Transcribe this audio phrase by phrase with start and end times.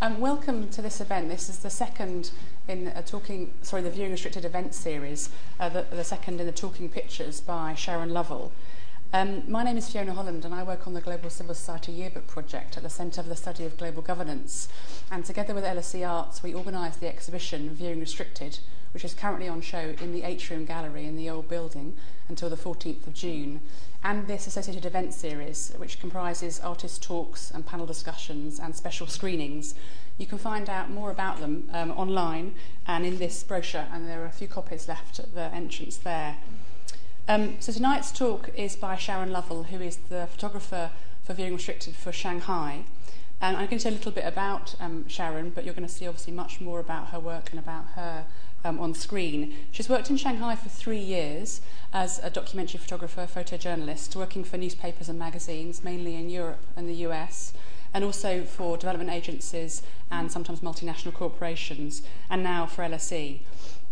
[0.00, 1.28] Um, welcome to this event.
[1.28, 2.30] This is the second
[2.68, 5.28] in a talking, sorry, the viewing restricted event series,
[5.58, 8.52] uh, the, the second in the talking pictures by Sharon Lovell.
[9.12, 12.28] Um, my name is Fiona Holland and I work on the Global Civil Society Yearbook
[12.28, 14.68] Project at the Centre for the Study of Global Governance.
[15.10, 18.60] And together with LSE Arts, we organised the exhibition Viewing Restricted,
[18.92, 21.94] which is currently on show in the Atrium Gallery in the old building
[22.28, 23.60] until the 14th of June.
[24.02, 29.74] And this associated event series, which comprises artist talks and panel discussions and special screenings.
[30.18, 32.54] You can find out more about them um, online
[32.86, 36.36] and in this brochure, and there are a few copies left at the entrance there.
[37.26, 40.90] Um, so tonight's talk is by Sharron Lovell, who is the photographer
[41.24, 42.84] for Viewing Restricted for Shanghai.
[43.40, 45.92] And I'm going to tell a little bit about um, Sharron, but you're going to
[45.92, 48.24] see obviously much more about her work and about her
[48.64, 49.54] um, on screen.
[49.70, 51.60] She's worked in Shanghai for three years
[51.92, 57.06] as a documentary photographer, photojournalist, working for newspapers and magazines, mainly in Europe and the
[57.06, 57.52] US,
[57.94, 63.40] and also for development agencies and sometimes multinational corporations, and now for LSE.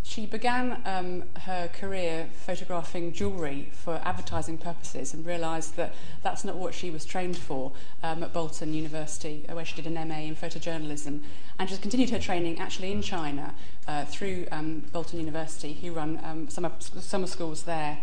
[0.08, 6.54] She began um, her career photographing jewellery for advertising purposes and realised that that's not
[6.54, 7.72] what she was trained for
[8.04, 11.22] um, at Bolton University, where she did an MA in photojournalism.
[11.58, 13.52] And she's continued her training actually in China
[13.88, 17.98] uh, through um, Bolton University, who run um, summer, summer schools there.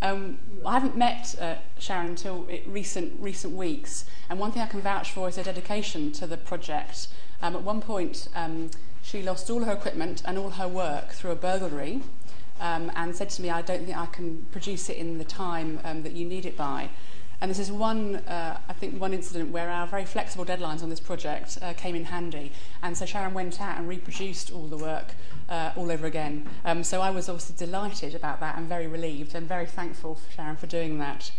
[0.00, 4.80] Um, I haven't met uh, Sharron until recent recent weeks, and one thing I can
[4.80, 7.08] vouch for is her dedication to the project.
[7.42, 8.70] Um, at one point, um,
[9.10, 12.00] she lost all her equipment and all her work through a burglary
[12.60, 15.80] um, and said to me, I don't think I can produce it in the time
[15.82, 16.90] um, that you need it by.
[17.40, 20.90] And this is one, uh, I think, one incident where our very flexible deadlines on
[20.90, 22.52] this project uh, came in handy.
[22.82, 25.14] And so Sharron went out and reproduced all the work
[25.48, 26.46] uh, all over again.
[26.64, 30.30] Um, so I was obviously delighted about that and very relieved and very thankful for
[30.30, 31.32] Sharron for doing that.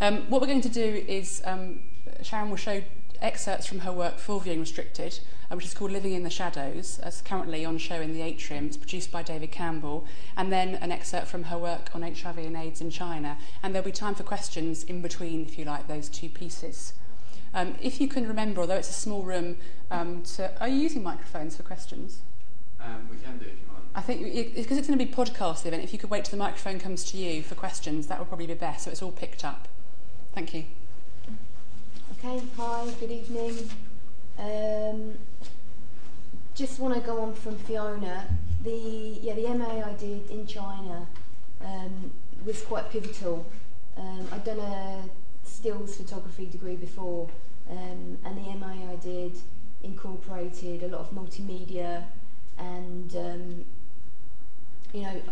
[0.00, 1.80] Um, what we're going to do is um,
[2.22, 2.82] Sharron will show
[3.20, 6.98] excerpts from her work for Viewing Restricted, uh, which is called Living in the Shadows,
[7.02, 8.66] as currently on show in the Atrium.
[8.66, 12.56] It's produced by David Campbell, and then an excerpt from her work on HIV and
[12.56, 13.38] AIDS in China.
[13.62, 16.92] And there'll be time for questions in between, if you like, those two pieces.
[17.54, 19.56] Um, if you can remember, although it's a small room,
[19.90, 22.20] um, to, are you using microphones for questions?
[22.80, 23.84] Um, we can do if you want.
[23.94, 26.44] I think because it's going to be podcast event, if you could wait till the
[26.44, 29.44] microphone comes to you for questions, that would probably be best, so it's all picked
[29.44, 29.68] up.
[30.34, 30.64] Thank you.
[32.26, 33.70] Okay, hi, good evening.
[34.36, 35.14] Um,
[36.56, 38.26] just want to go on from Fiona.
[38.64, 41.06] The yeah, the MA I did in China
[41.60, 42.10] um,
[42.44, 43.46] was quite pivotal.
[43.96, 45.04] Um, I'd done a
[45.44, 47.28] stills photography degree before,
[47.70, 49.36] um, and the MA I did
[49.84, 52.06] incorporated a lot of multimedia,
[52.58, 53.64] and um,
[54.92, 55.22] you know,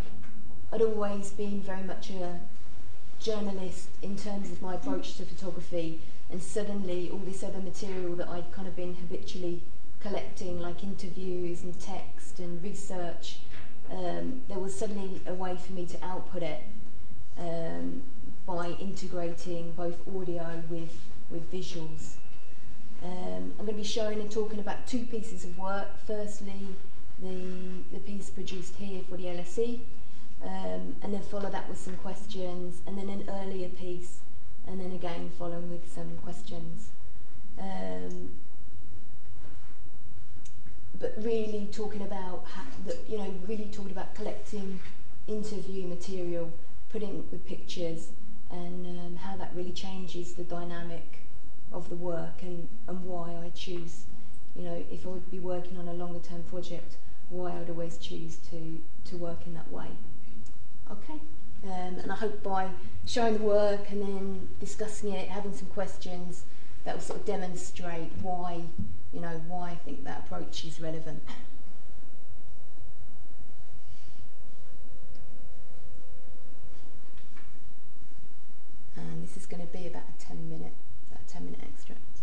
[0.72, 2.38] I'd always been very much a
[3.18, 5.98] journalist in terms of my approach to photography
[6.34, 9.62] and suddenly all this other material that I'd kind of been habitually
[10.00, 13.38] collecting, like interviews and text and research,
[13.88, 16.60] um, there was suddenly a way for me to output it
[17.38, 18.02] um,
[18.46, 20.98] by integrating both audio with,
[21.30, 22.14] with visuals.
[23.04, 25.86] Um, I'm going to be showing and talking about two pieces of work.
[26.04, 26.66] Firstly,
[27.22, 27.46] the,
[27.92, 29.78] the piece produced here for the LSE,
[30.42, 34.18] um, and then follow that with some questions, and then an earlier piece
[34.66, 36.90] and then again following with some questions.
[37.58, 38.30] Um,
[40.98, 42.44] but really talking about,
[42.86, 44.80] the, you know, really talking about collecting
[45.26, 46.52] interview material,
[46.90, 48.08] putting with pictures,
[48.50, 51.20] and um, how that really changes the dynamic
[51.72, 54.04] of the work and, and why I choose,
[54.54, 56.96] you know, if I would be working on a longer term project,
[57.30, 59.88] why I would always choose to, to work in that way.
[60.90, 61.20] Okay.
[61.64, 62.68] Um, and I hope by
[63.06, 66.44] showing the work and then discussing it, having some questions,
[66.84, 68.60] that will sort of demonstrate why,
[69.12, 71.22] you know, why I think that approach is relevant.
[78.96, 80.74] And this is going to be about a 10 minute,
[81.10, 82.13] about a 10 minute extract.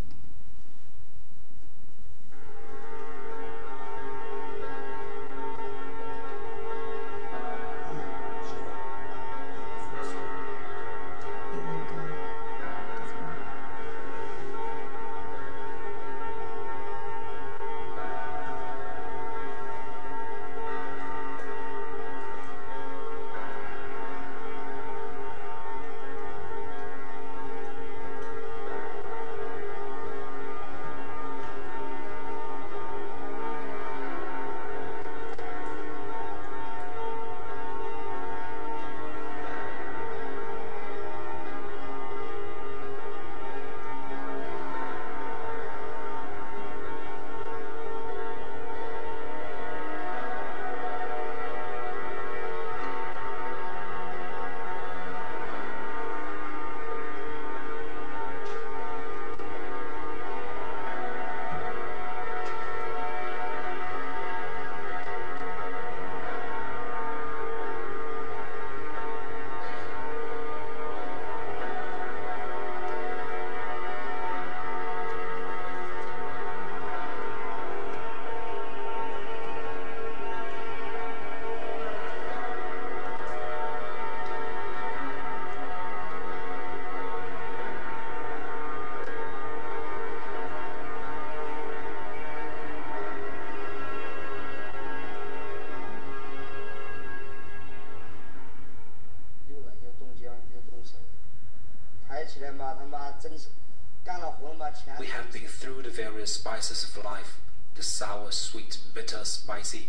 [104.99, 107.39] We have been through the various spices of life
[107.75, 109.87] the sour, sweet, bitter, spicy,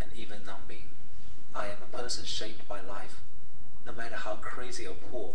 [0.00, 0.84] and even numbing.
[1.54, 3.20] I am a person shaped by life.
[3.86, 5.34] No matter how crazy or poor,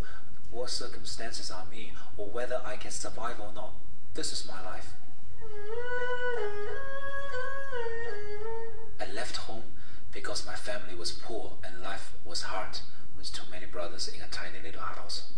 [0.51, 3.73] what circumstances I'm in, or whether I can survive or not,
[4.13, 4.93] this is my life.
[8.99, 9.63] I left home
[10.11, 12.79] because my family was poor and life was hard
[13.17, 15.31] with too many brothers in a tiny little house.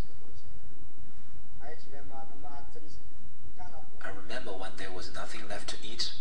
[4.03, 6.13] I remember when there was nothing left to eat,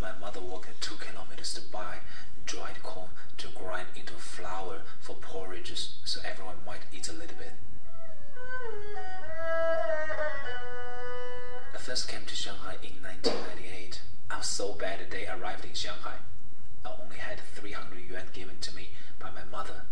[0.00, 1.98] my mother walked two kilometers to buy
[2.46, 3.08] dried corn
[3.38, 7.52] to grind into flour for porridges so everyone might eat a little bit.
[11.74, 14.00] I first came to Shanghai in 1998.
[14.30, 16.16] I was so bad the day I arrived in Shanghai.
[16.84, 19.82] I only had 300 yuan given to me by my mother.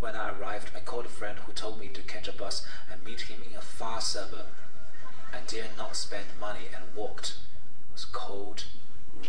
[0.00, 3.04] When I arrived, I called a friend who told me to catch a bus and
[3.04, 4.46] meet him in a far suburb.
[5.32, 7.38] I dared not spend money and walked.
[7.88, 8.64] It was cold,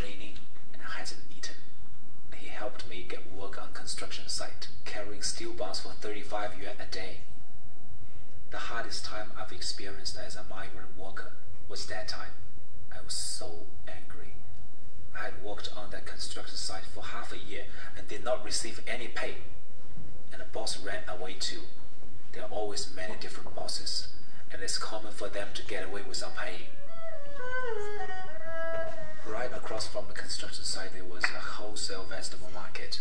[0.01, 0.37] raining,
[0.73, 1.55] and I hadn't eaten.
[2.35, 6.85] He helped me get work on construction site, carrying steel bars for 35 yuan a
[6.93, 7.21] day.
[8.51, 11.31] The hardest time I've experienced as a migrant worker
[11.67, 12.33] was that time.
[12.93, 14.33] I was so angry.
[15.19, 17.65] I had worked on that construction site for half a year
[17.97, 19.35] and did not receive any pay.
[20.31, 21.61] And the boss ran away too.
[22.33, 24.09] There are always many different bosses,
[24.51, 26.67] and it's common for them to get away without paying.
[29.27, 32.99] Right across from the construction site, there was a wholesale vegetable market.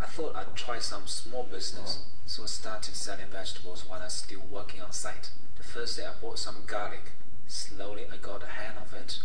[0.00, 4.12] I thought I'd try some small business, so I started selling vegetables while I was
[4.14, 5.30] still working on site.
[5.56, 7.12] The first day I bought some garlic.
[7.46, 9.18] Slowly I got a hand of it,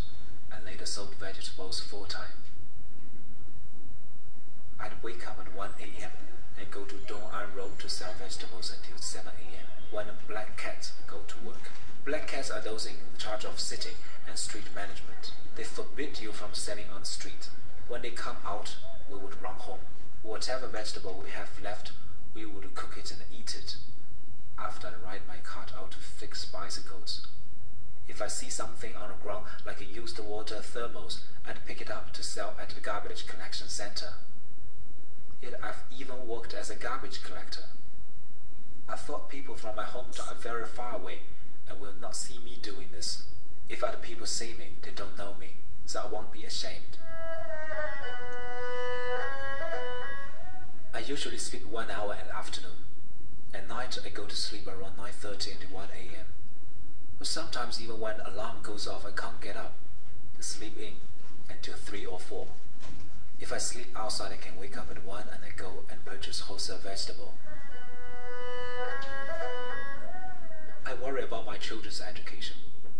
[0.51, 2.37] and later sold vegetables full time.
[4.79, 6.11] I'd wake up at 1 a.m.
[6.59, 9.67] and go to Dong An Road to sell vegetables until 7 a.m.
[9.91, 11.71] when the black cats go to work.
[12.05, 13.91] Black cats are those in charge of city
[14.27, 15.33] and street management.
[15.55, 17.49] They forbid you from selling on the street.
[17.87, 18.75] When they come out,
[19.09, 19.79] we would run home.
[20.23, 21.91] Whatever vegetable we have left,
[22.33, 23.75] we would cook it and eat it.
[24.57, 27.27] After I ride my cart out to fix bicycles.
[28.07, 32.13] If I see something on the ground like used water thermos, I'd pick it up
[32.13, 34.13] to sell at the garbage collection center.
[35.41, 37.63] Yet I've even worked as a garbage collector.
[38.87, 41.19] I thought people from my hometown are very far away
[41.67, 43.23] and will not see me doing this.
[43.69, 45.55] If other people see me, they don't know me,
[45.85, 46.97] so I won't be ashamed.
[50.93, 52.85] I usually sleep one hour in the afternoon.
[53.53, 56.25] At night, I go to sleep around 9.30 until 1 a.m.
[57.17, 59.73] But sometimes even when alarm goes off, I can't get up
[60.37, 60.93] to sleep in
[61.49, 62.47] until 3 or 4.
[63.41, 66.41] If I sleep outside, I can wake up at 1 and I go and purchase
[66.41, 67.33] wholesale vegetable.
[70.85, 72.57] I worry about my children's education.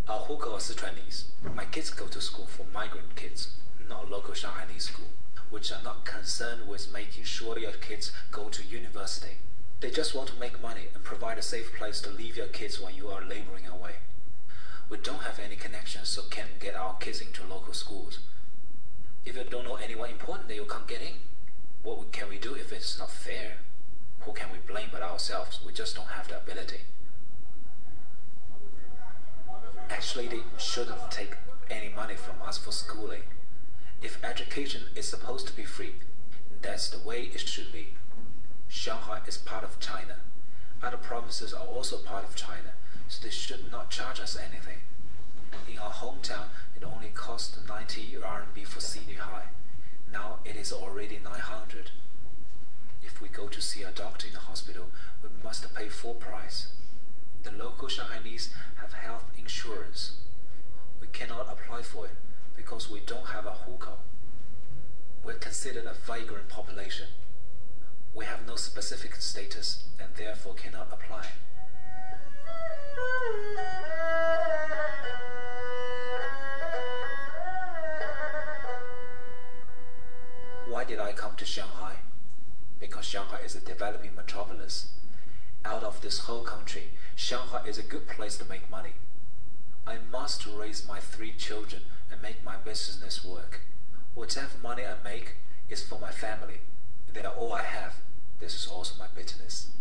[0.08, 1.26] Our hukou is Sichuanese.
[1.56, 3.50] My kids go to school for migrant kids,
[3.88, 5.14] not local Shanghainese school,
[5.52, 9.38] which are not concerned with making sure your kids go to university.
[9.80, 12.82] They just want to make money and provide a safe place to leave your kids
[12.82, 13.98] when you are laboring away.
[14.90, 18.20] We don't have any connections, so can't get our kids into local schools.
[19.24, 21.14] If you don't know anyone important, then you can't get in.
[21.84, 23.58] What can we do if it's not fair?
[24.22, 25.60] Who can we blame but ourselves?
[25.66, 26.82] We just don't have the ability.
[29.90, 31.36] Actually, they shouldn't take
[31.70, 33.24] any money from us for schooling.
[34.02, 35.96] If education is supposed to be free,
[36.62, 37.90] that's the way it should be.
[38.68, 40.18] Shanghai is part of China.
[40.82, 42.74] Other provinces are also part of China,
[43.08, 44.80] so they should not charge us anything.
[45.72, 49.46] In our hometown, it only cost 90 RMB for senior high.
[50.12, 51.92] Now it is already 900.
[53.04, 54.86] If we go to see a doctor in the hospital,
[55.24, 56.68] we must pay full price.
[57.44, 60.14] The local Shanghainese have health insurance.
[61.00, 62.18] We cannot apply for it
[62.56, 63.98] because we don't have a hukou.
[65.24, 67.08] We're considered a vagrant population.
[68.14, 71.28] We have no specific status and therefore cannot apply.
[80.72, 81.96] Why did I come to Shanghai?
[82.80, 84.94] Because Shanghai is a developing metropolis.
[85.66, 88.94] Out of this whole country, Shanghai is a good place to make money.
[89.86, 93.64] I must raise my three children and make my business work.
[94.16, 95.36] Whatever money I make
[95.70, 96.62] is for my family.
[97.14, 97.96] They are all I have.
[98.40, 99.72] This is also my business.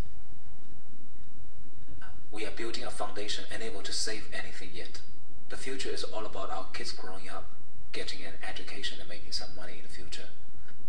[2.33, 5.03] We are building a foundation unable to save anything yet.
[5.51, 7.49] The future is all about our kids growing up,
[7.93, 10.31] getting an education and making some money in the future.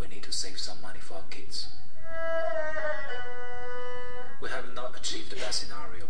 [0.01, 1.67] We need to save some money for our kids.
[4.41, 6.07] We have not achieved the best scenario.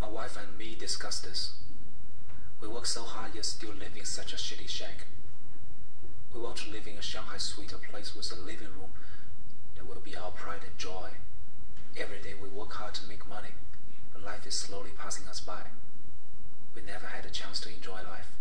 [0.00, 1.54] My wife and me discussed this.
[2.60, 5.06] We work so hard yet still live in such a shitty shack.
[6.32, 8.92] We want to live in a Shanghai suite, a place with a living room
[9.74, 11.10] that will be our pride and joy.
[11.96, 13.54] Every day we work hard to make money,
[14.12, 15.62] but life is slowly passing us by.
[16.72, 18.37] We never had a chance to enjoy life.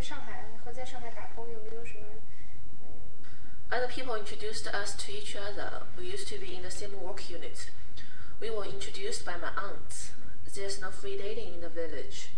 [0.02, 2.06] 上海和在上海打工有没有什么？
[3.70, 5.82] Other people introduced us to each other.
[5.96, 7.70] We used to be in the same work unit.
[8.40, 10.12] We were introduced by my aunt.
[10.54, 12.30] There's no free dating in the village.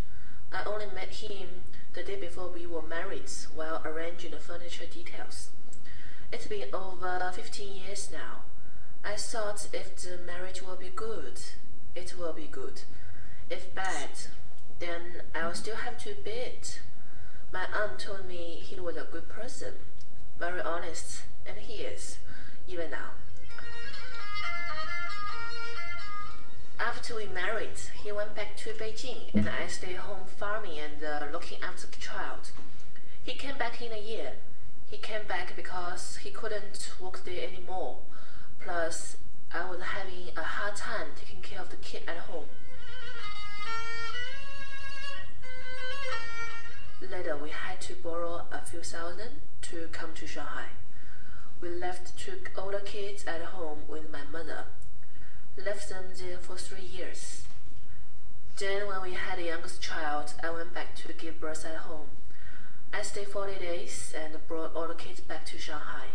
[0.50, 5.50] I only met him the day before we were married while arranging the furniture details.
[6.32, 8.42] It's been over 15 years now.
[9.04, 11.40] I thought if the marriage will be good,
[11.94, 12.82] it will be good.
[13.50, 14.10] If bad,
[14.78, 16.80] then I'll still have to bid.
[17.53, 19.73] My aunt told me he was a good person,
[20.39, 22.17] very honest, and he is,
[22.67, 23.11] even now.
[26.79, 31.27] After we married, he went back to Beijing, and I stayed home farming and uh,
[31.31, 32.49] looking after the child.
[33.21, 34.31] He came back in a year.
[34.89, 37.99] He came back because he couldn't work there anymore.
[38.61, 39.17] Plus,
[39.53, 42.45] I was having a hard time taking care of the kid at home.
[47.11, 50.67] Later, we had to borrow a few thousand to come to Shanghai.
[51.59, 54.65] We left two older kids at home with my mother.
[55.57, 57.43] Left them there for three years.
[58.57, 62.07] Then, when we had a youngest child, I went back to give birth at home.
[62.93, 66.07] I stayed 40 days and brought all the kids back to Shanghai.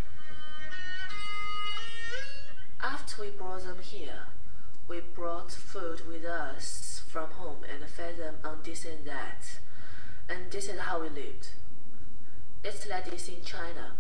[2.83, 4.29] After we brought them here,
[4.89, 9.59] we brought food with us from home and fed them on this and that
[10.29, 11.49] and this is how we lived.
[12.63, 13.93] It's like this in China.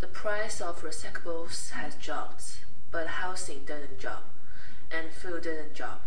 [0.00, 4.30] The price of recyclables has dropped, but housing doesn't drop,
[4.90, 6.02] and food doesn't drop.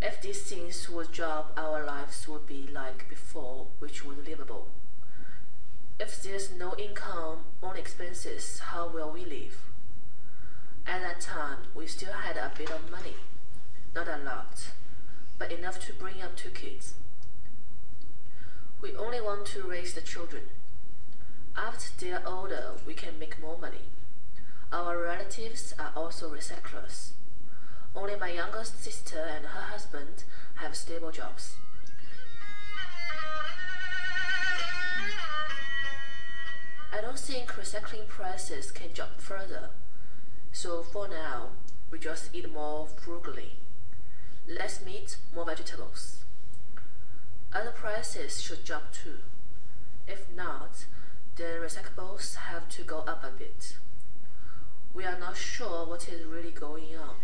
[0.00, 4.68] If these things would drop, our lives would be like before, which was livable.
[5.98, 9.58] If there's no income, only expenses, how will we live?
[10.86, 13.16] At that time, we still had a bit of money.
[13.94, 14.70] Not a lot,
[15.38, 16.94] but enough to bring up two kids.
[18.80, 20.42] We only want to raise the children.
[21.56, 23.90] After they're older, we can make more money.
[24.72, 27.10] Our relatives are also recyclers.
[27.96, 30.22] Only my youngest sister and her husband
[30.56, 31.56] have stable jobs.
[36.92, 39.70] I don't think recycling prices can jump further.
[40.52, 41.48] So for now,
[41.90, 43.54] we just eat more frugally.
[44.46, 46.18] Less meat, more vegetables
[47.52, 49.18] other prices should drop too.
[50.06, 50.86] If not,
[51.36, 53.76] the recyclables have to go up a bit.
[54.92, 57.16] We are not sure what is really going on.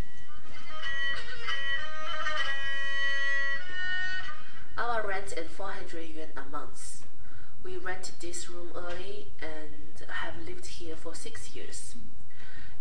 [4.76, 7.06] Our rent is 400 yuan a month.
[7.62, 11.94] We rented this room early and have lived here for six years.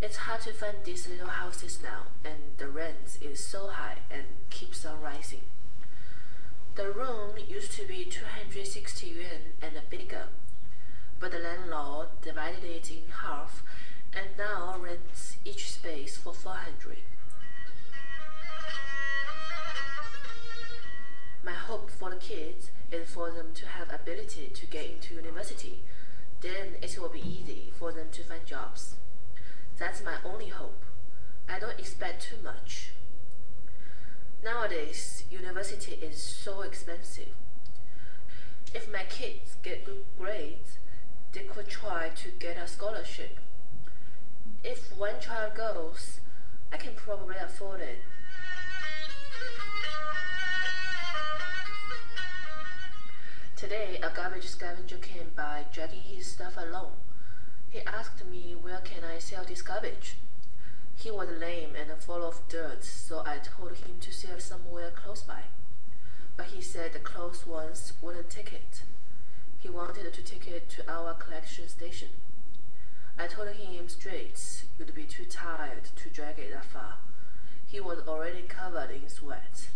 [0.01, 4.25] It's hard to find these little houses now, and the rent is so high and
[4.49, 5.43] keeps on rising.
[6.75, 10.25] The room used to be 260 yuan and bigger,
[11.19, 13.61] but the landlord divided it in half
[14.11, 16.97] and now rents each space for 400.
[21.43, 25.83] My hope for the kids is for them to have ability to get into university.
[26.41, 28.95] Then it will be easy for them to find jobs.
[29.77, 30.83] That's my only hope.
[31.47, 32.93] I don't expect too much.
[34.43, 37.33] Nowadays, university is so expensive.
[38.73, 40.79] If my kids get good grades,
[41.31, 43.37] they could try to get a scholarship.
[44.61, 46.19] If one child goes,
[46.73, 47.99] I can probably afford it.
[53.55, 56.91] Today, a garbage scavenger came by dragging his stuff along.
[57.69, 60.17] He asked me where can I sell this garbage.
[61.03, 65.21] He was lame and full of dirt, so I told him to sell somewhere close
[65.21, 65.41] by.
[66.37, 68.83] But he said the close ones wouldn't take it.
[69.59, 72.07] He wanted to take it to our collection station.
[73.19, 76.93] I told him straight you'd be too tired to drag it that far.
[77.67, 79.67] He was already covered in sweat.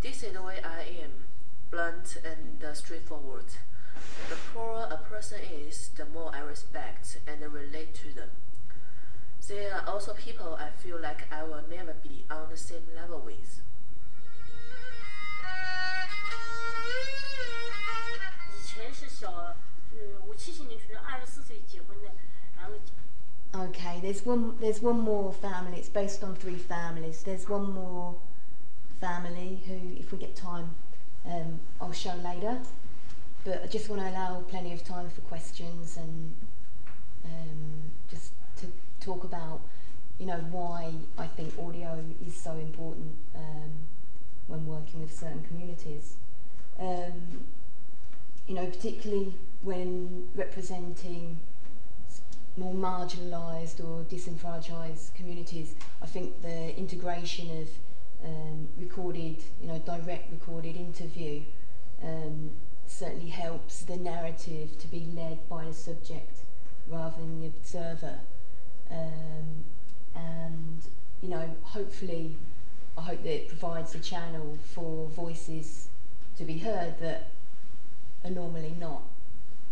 [0.00, 1.28] This is the way I am,
[1.70, 3.46] blunt and uh, straightforward.
[4.28, 8.30] The poorer a person is, the more I respect and relate to them.
[9.46, 13.20] There are also people I feel like I will never be on the same level
[13.24, 13.60] with.
[23.54, 25.78] Okay, there's one there's one more family.
[25.78, 27.22] It's based on three families.
[27.22, 28.16] There's one more
[29.00, 30.74] family who, if we get time,
[31.26, 32.58] um, I'll show later.
[33.44, 36.34] But I just want to allow plenty of time for questions and
[37.24, 38.66] um, just to
[39.04, 39.60] talk about,
[40.18, 43.72] you know, why I think audio is so important um,
[44.46, 46.14] when working with certain communities.
[46.78, 47.44] Um,
[48.46, 51.40] you know, particularly when representing
[52.56, 57.68] more marginalised or disenfranchised communities, I think the integration of
[58.24, 61.42] um, recorded, you know, direct recorded interview
[62.02, 62.50] um,
[62.86, 66.40] certainly helps the narrative to be led by the subject
[66.86, 68.20] rather than the observer.
[68.90, 69.64] Um,
[70.14, 70.82] and,
[71.22, 72.36] you know, hopefully,
[72.96, 75.88] I hope that it provides a channel for voices
[76.36, 77.30] to be heard that
[78.24, 79.02] are normally not.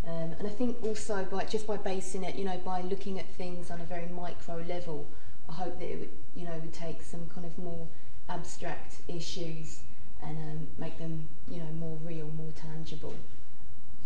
[0.07, 3.29] Um, and I think also by just by basing it, you know, by looking at
[3.35, 5.07] things on a very micro level,
[5.49, 7.87] I hope that it would, you know, would take some kind of more
[8.29, 9.81] abstract issues
[10.23, 13.15] and um, make them, you know, more real, more tangible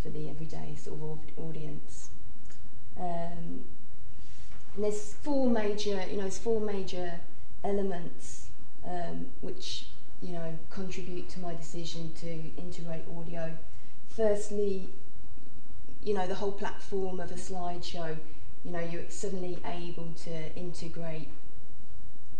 [0.01, 2.09] for the everyday sort of audience.
[2.99, 3.65] Um,
[4.77, 7.19] and there's four major, you know, there's four major
[7.63, 8.49] elements
[8.85, 9.87] um, which,
[10.21, 13.57] you know, contribute to my decision to integrate audio.
[14.07, 14.89] Firstly,
[16.03, 18.15] you know, the whole platform of a slideshow,
[18.63, 21.29] you know, you're suddenly able to integrate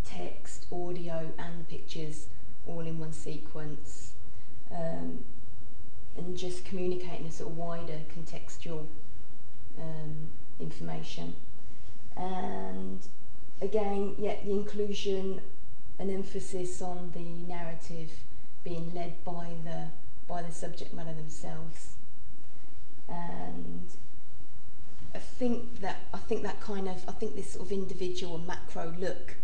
[0.05, 2.27] text, audio, and pictures
[2.67, 4.13] all in one sequence,
[4.71, 5.25] um,
[6.15, 8.85] and just communicating a sort of wider contextual
[9.79, 11.33] um, information.
[12.17, 12.99] And
[13.61, 15.41] again, yet the inclusion
[15.99, 18.11] and emphasis on the narrative
[18.63, 19.87] being led by the
[20.27, 21.93] by the subject matter themselves.
[23.07, 23.87] And
[25.15, 28.93] I think that I think that kind of I think this sort of individual macro
[28.97, 29.35] look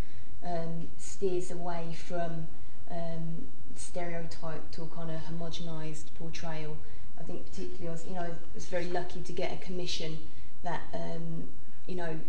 [0.45, 2.47] um, steers away from
[2.91, 6.77] um, stereotyped or kind of homogenized portrayal.
[7.19, 10.17] I think particularly I was, you know, I was very lucky to get a commission
[10.63, 11.49] that, um,
[11.87, 12.19] you know,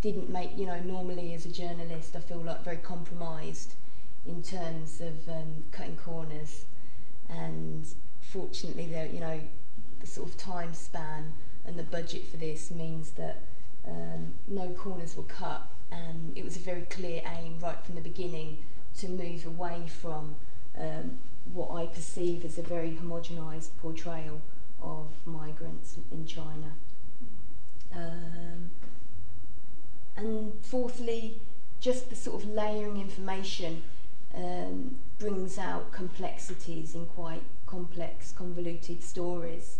[0.00, 3.74] didn't make, you know, normally as a journalist I feel like very compromised
[4.26, 6.64] in terms of um, cutting corners
[7.28, 7.86] and
[8.20, 9.40] fortunately there, you know,
[10.00, 11.32] the sort of time span
[11.66, 13.38] and the budget for this means that
[13.86, 18.00] um, no corners were cut and it was a very clear aim right from the
[18.00, 18.58] beginning
[18.98, 20.36] to move away from
[20.78, 21.18] um,
[21.52, 24.40] what I perceive as a very homogenised portrayal
[24.82, 26.72] of migrants in China.
[27.94, 28.70] Um,
[30.20, 31.40] and fourthly,
[31.80, 33.82] just the sort of layering information
[34.34, 39.78] um, brings out complexities in quite complex, convoluted stories.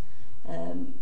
[0.48, 0.94] Um,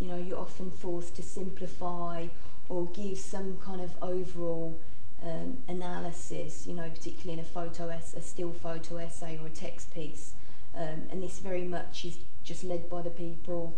[0.00, 2.26] you know, you're often forced to simplify
[2.68, 4.78] or give some kind of overall
[5.22, 9.94] um, analysis, you know, particularly in a photo, a still photo essay or a text
[9.94, 10.32] piece.
[10.74, 13.76] Um, and this very much is just led by the people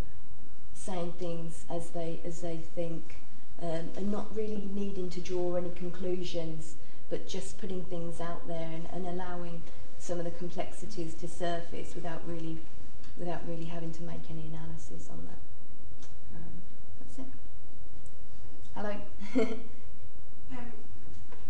[0.73, 3.17] saying things as they as they think,
[3.65, 6.75] um, and not really needing to draw any conclusions,
[7.09, 9.63] but just putting things out there and, and allowing
[9.99, 12.59] some of the complexities to surface without really
[13.17, 15.39] without really having to make any analysis on that.
[16.35, 16.55] Um,
[16.99, 17.31] that's it.
[18.75, 18.91] Hello.
[20.51, 20.73] um,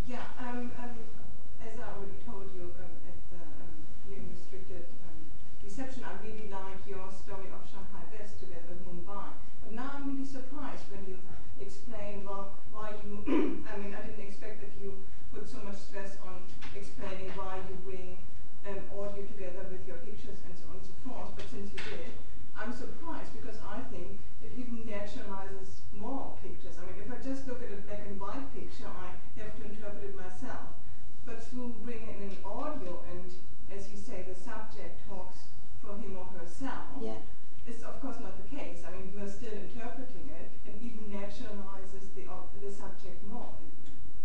[0.06, 0.94] yeah, um, um,
[1.64, 3.74] as I already told you um, at the um,
[4.06, 5.18] viewing restricted um,
[5.64, 9.32] reception, I really like your story of Shanghai West together with Mumbai.
[9.64, 11.16] But now I'm really surprised when you
[11.60, 13.24] explain well, why you,
[13.72, 15.00] I mean, I didn't expect that you
[15.32, 16.44] put so much stress on
[16.76, 18.18] explaining why you bring
[18.68, 21.30] um, audio together with your pictures and so on and so forth.
[21.36, 22.12] But since you did,
[22.56, 26.76] I'm surprised because I think it even naturalizes more pictures.
[26.80, 29.62] I mean, if I just look at a black and white picture, I have to
[29.68, 30.74] interpret it myself.
[31.26, 33.28] But through bringing in audio and,
[33.72, 35.48] as you say, the subject talks
[35.80, 37.20] for him or herself, yeah.
[37.66, 38.84] it's of course not the case.
[38.84, 43.52] I mean, you are still interpreting it and even naturalizes the, uh, the subject more,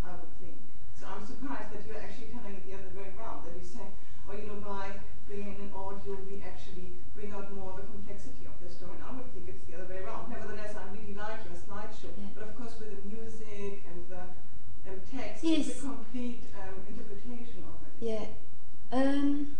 [0.04, 0.56] I would think.
[0.92, 3.84] So I'm surprised that you're actually telling it the other way around, that you say,
[4.28, 4.92] oh, you know, by
[5.26, 9.00] bringing in audio, we actually bring out more of the complexity of the story.
[9.00, 10.28] And I would think it's the other way around.
[10.28, 12.12] Nevertheless, I really like your slideshow.
[12.18, 12.34] Yeah.
[12.34, 14.24] But of course, with the music and the
[14.90, 15.68] um, text, Yes.
[15.68, 17.94] it's a complete um, interpretation of it.
[18.00, 18.26] Yeah.
[18.92, 19.56] Um,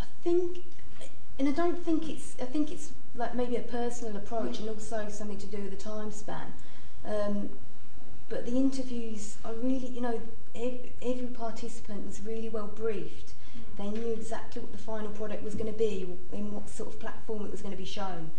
[0.00, 0.64] I think,
[1.38, 2.36] and I don't think it's.
[2.40, 5.76] I think it's like maybe a personal approach, and also something to do with the
[5.76, 6.52] time span.
[7.06, 7.50] Um,
[8.28, 10.20] but the interviews are really, you know,
[10.54, 13.34] ev- every participant was really well briefed.
[13.76, 17.00] They knew exactly what the final product was going to be, in what sort of
[17.00, 18.30] platform it was going to be shown,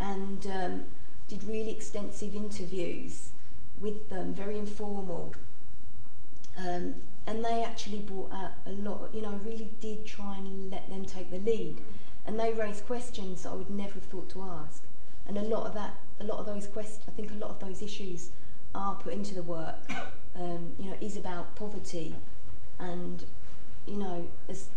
[0.00, 0.84] and um,
[1.28, 3.30] did really extensive interviews
[3.80, 5.34] with them, very informal.
[6.58, 6.94] Um,
[7.26, 11.04] and they actually brought out a lot, you know, really did try and let them
[11.04, 11.76] take the lead.
[12.26, 14.82] And they raise questions that I would never have thought to ask.
[15.26, 17.60] And a lot of that, a lot of those questions, I think a lot of
[17.60, 18.30] those issues
[18.74, 19.76] are put into the work.
[20.38, 22.14] Um, you know, is about poverty,
[22.78, 23.24] and
[23.86, 24.68] you know, as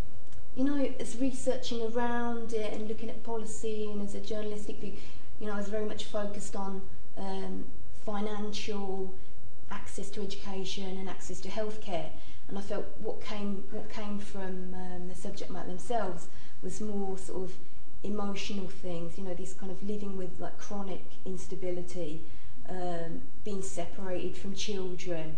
[0.55, 4.93] you know, as researching around it and looking at policy, and as a journalistic view,
[5.38, 6.81] you know, I was very much focused on
[7.17, 7.65] um,
[8.05, 9.13] financial
[9.69, 12.09] access to education and access to healthcare.
[12.47, 16.29] And I felt what came what came from um, the subject matter themselves
[16.62, 17.54] was more sort of
[18.04, 19.17] emotional things.
[19.17, 22.22] You know, this kind of living with like chronic instability,
[22.67, 25.36] um, being separated from children,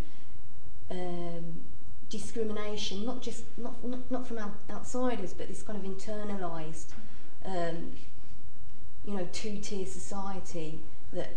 [0.89, 1.61] um,
[2.09, 6.87] discrimination, not just not not, not from out, outsiders, but this kind of internalized,
[7.45, 7.93] um,
[9.05, 10.79] you know, two-tier society
[11.13, 11.35] that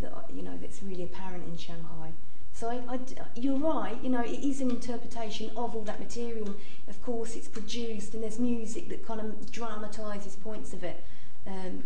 [0.00, 2.12] that you know that's really apparent in Shanghai.
[2.54, 2.98] So I, I,
[3.34, 3.98] you're right.
[4.02, 6.54] You know, it is an interpretation of all that material.
[6.88, 11.02] Of course, it's produced and there's music that kind of dramatises points of it.
[11.46, 11.82] Um,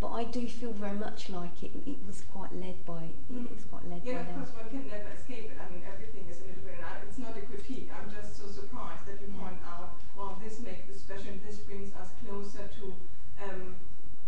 [0.00, 3.14] but I do feel very much like it, it was quite led by.
[3.30, 3.46] Mm.
[3.46, 4.20] It was quite led yeah, by.
[4.20, 5.56] Yeah, of course, one can never escape it.
[5.60, 6.80] I mean, everything is a little bit.
[7.06, 7.90] It's not a critique.
[7.94, 9.42] I'm just so surprised that you yeah.
[9.44, 11.36] point out, well, this makes this special.
[11.46, 12.84] This brings us closer to
[13.44, 13.76] um,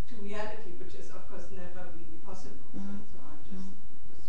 [0.08, 2.68] to reality, which is of course never really possible.
[2.76, 3.00] Mm.
[3.08, 3.80] So, so I'm just, mm.
[4.12, 4.28] just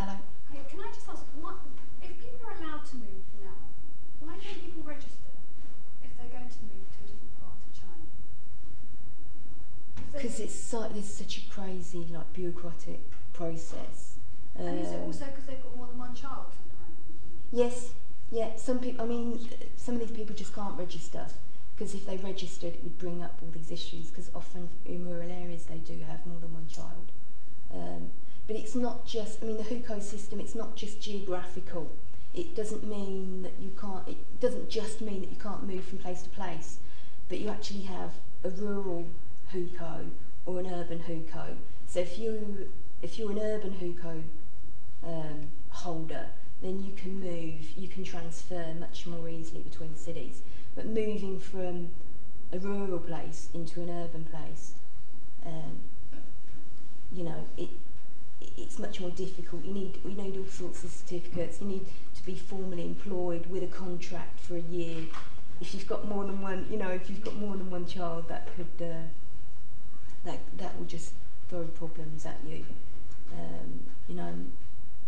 [0.00, 0.16] Hello.
[0.48, 1.60] Hey, can I just ask, what
[2.00, 3.60] if people are allowed to move now?
[4.24, 5.36] Why don't people register
[6.00, 8.08] if they're going to move to a different part of China?
[10.22, 13.00] Because it's so, it's such a crazy, like bureaucratic
[13.32, 14.18] process.
[14.54, 16.94] And is it also because they've got more than one child sometimes?
[17.50, 17.90] Yes,
[18.30, 18.54] yeah.
[18.54, 21.26] Some people, I mean, some of these people just can't register
[21.74, 24.10] because if they registered, it would bring up all these issues.
[24.10, 27.10] Because often in rural areas, they do have more than one child.
[27.74, 28.12] Um,
[28.46, 29.42] but it's not just.
[29.42, 30.38] I mean, the hukou system.
[30.38, 31.90] It's not just geographical.
[32.32, 34.06] It doesn't mean that you can't.
[34.06, 36.76] It doesn't just mean that you can't move from place to place,
[37.28, 38.12] but you actually have
[38.44, 39.06] a rural
[39.52, 40.10] hukou
[40.46, 41.56] or an urban hukou.
[41.86, 42.68] So if you
[43.02, 44.22] if you're an urban hukou
[45.04, 46.26] um, holder,
[46.62, 50.42] then you can move, you can transfer much more easily between cities.
[50.74, 51.90] But moving from
[52.52, 54.74] a rural place into an urban place,
[55.44, 55.80] um,
[57.12, 57.68] you know, it,
[58.56, 59.64] it's much more difficult.
[59.64, 61.60] You need, you need all sorts of certificates.
[61.60, 65.02] You need to be formally employed with a contract for a year.
[65.60, 68.28] If you've got more than one, you know, if you've got more than one child,
[68.28, 69.02] that could, uh,
[70.24, 71.12] that that will just
[71.48, 72.64] throw problems at you.
[73.32, 74.34] Um, you know,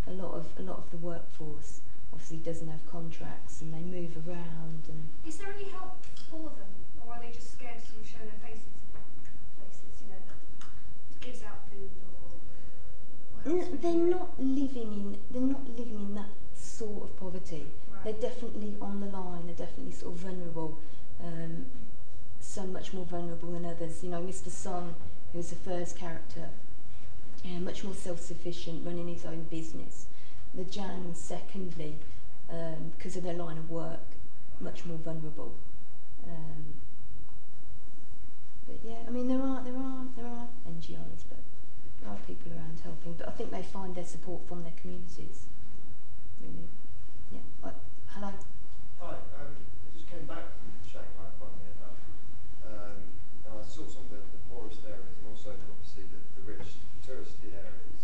[0.07, 1.81] a lot of a lot of the workforce
[2.12, 5.96] obviously doesn't have contracts and they move around and Is there any help
[6.31, 6.72] for them,
[7.05, 9.03] or are they just scared to show their faces in
[9.59, 11.90] places, you know, that gives out food
[12.22, 13.50] or?
[13.50, 17.16] or helps N- with they're not living in they're not living in that sort of
[17.18, 17.66] poverty.
[17.92, 18.05] Right.
[18.05, 19.46] They're definitely on the line.
[19.46, 20.79] They're definitely sort of vulnerable.
[21.22, 21.66] Um,
[22.44, 24.02] so much more vulnerable than others.
[24.02, 24.50] You know, Mr.
[24.50, 24.94] Song,
[25.33, 26.48] who's the first character,
[27.61, 30.07] much more self-sufficient, running his own business.
[30.54, 31.96] The Zhang, secondly,
[32.96, 34.00] because of their line of work,
[34.61, 35.54] much more vulnerable.
[36.26, 36.74] Um,
[38.66, 41.42] but yeah, I mean there are there are there are NGOs, but
[42.00, 43.12] there are people around helping.
[43.14, 45.44] But I think they find their support from their communities.
[46.40, 46.68] Really,
[47.30, 47.70] yeah.
[48.09, 48.30] Hello.
[49.00, 51.98] Hi, um, I just came back from Shanghai, funnily enough.
[52.62, 52.96] Um,
[53.42, 56.78] and I saw some of the, the poorest areas and also obviously the, the rich
[57.02, 58.00] touristy areas.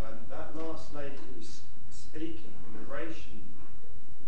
[0.00, 1.60] Um, that last lady who was
[1.92, 3.44] speaking, the narration,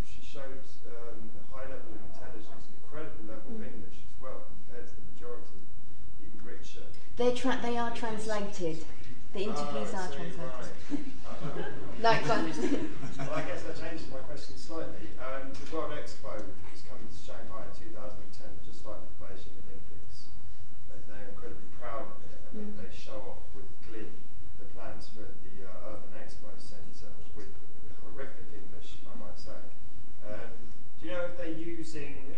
[0.04, 3.72] she showed um, a high level of intelligence, an incredible level of Mm.
[3.72, 5.64] English as well, compared to the majority,
[6.20, 6.84] even richer.
[7.16, 8.84] They tra- they are translated.
[9.34, 10.52] The interviews are see, translated.
[10.92, 11.68] Right.
[12.02, 12.44] No, go on.
[12.48, 15.12] well, I guess that changes my question slightly.
[15.20, 16.32] Um, the World Expo
[16.72, 20.32] is coming to Shanghai in 2010, just like the Beijing Olympics.
[21.08, 22.40] They're incredibly proud of it.
[22.40, 22.80] I mean, Mm.
[22.80, 24.08] they show off with glee
[24.60, 27.52] the plans for the uh, Urban Expo Centre with
[28.00, 29.60] horrific English, I might say.
[30.24, 30.52] Um,
[31.00, 32.32] do you know if they're using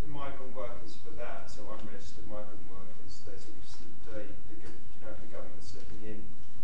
[0.00, 3.18] the migrant workers for that, so unregistered migrant workers?
[3.26, 6.18] They sort of, do, they, the go- do you know if the government's slipping in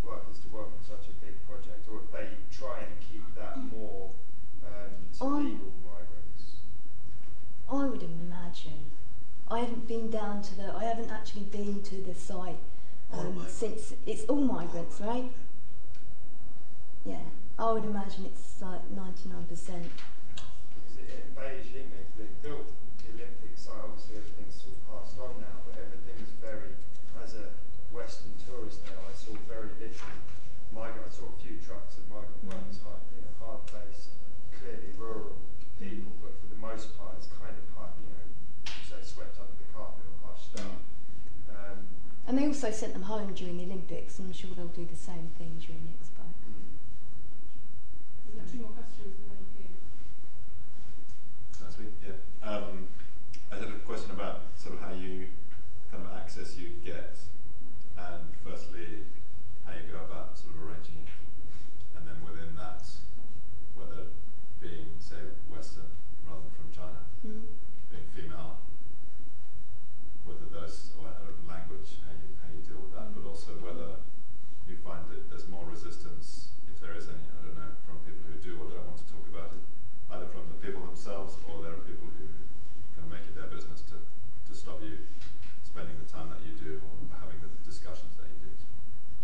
[0.07, 3.59] workers to work on such a big project, or if they try and keep that
[3.59, 4.11] more
[4.67, 6.45] um, to I- legal migrants?
[7.71, 8.91] I would imagine.
[9.49, 10.75] I haven't been down to the.
[10.75, 12.59] I haven't actually been to the site
[13.13, 13.95] um, since.
[14.07, 15.31] It's all migrants, right?
[17.05, 17.23] Yeah.
[17.59, 19.85] I would imagine it's like ninety-nine percent.
[20.33, 22.65] Because it, in Beijing, they, they built
[23.05, 26.73] the Olympic site, obviously everything's sort of passed on now, but everything's very,
[27.21, 27.53] as a
[27.93, 30.17] Western tourists now, I saw very little
[30.73, 31.05] migrant.
[31.05, 34.17] I saw a few trucks of migrant workers, hard, you know, hard-based,
[34.57, 35.37] clearly rural
[35.77, 38.25] people, but for the most part, it's kind of hard, you know,
[38.73, 40.81] you say swept under the carpet or hushed up.
[41.53, 41.85] Um,
[42.31, 44.95] And they also sent them home during the Olympics, and I'm sure they'll do the
[44.95, 46.23] same thing during the Expo.
[48.33, 49.75] We have two more questions and then here.
[51.59, 52.49] Last yeah.
[52.49, 52.87] Um,
[53.51, 55.27] I had a question about sort of how you
[55.91, 57.19] kind of access you get,
[57.99, 59.03] and firstly,
[59.67, 61.11] how you go about sort of arranging it,
[61.99, 62.87] and then within that,
[63.75, 64.07] whether
[64.63, 65.19] being say
[65.51, 65.91] Western
[66.31, 67.43] rather than from China, Mm.
[67.91, 68.63] being female,
[70.23, 73.99] whether those or uh, language, how you how you deal with that, but also whether
[74.69, 78.23] you find that there's more resistance, if there is any, I don't know, from people
[78.31, 79.63] who do or don't want to talk about it,
[80.15, 82.27] either from the people themselves or there are people who
[82.97, 85.03] can make it their business to, to stop you
[85.67, 88.53] spending the time that you do or having the discussions that you do.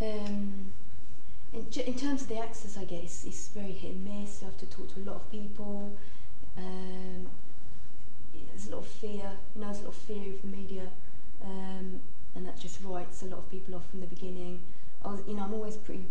[0.03, 0.73] Um,
[1.55, 4.43] in, ju- in terms of the access, I guess it's very hit and miss.
[4.43, 5.97] I have to talk to a lot of people.
[6.59, 7.27] Um,
[8.51, 9.31] there's a lot of fear.
[9.55, 10.89] You know, there's a lot of fear of the media,
[11.43, 12.01] um,
[12.35, 14.61] and that just writes a lot of people off from the beginning.
[15.03, 16.05] I was, you know, I'm always pretty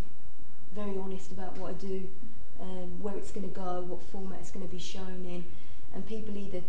[0.73, 2.07] very honest about what I do,
[2.59, 5.45] um, where it's going to go, what format it's going to be shown in,
[5.93, 6.61] and people either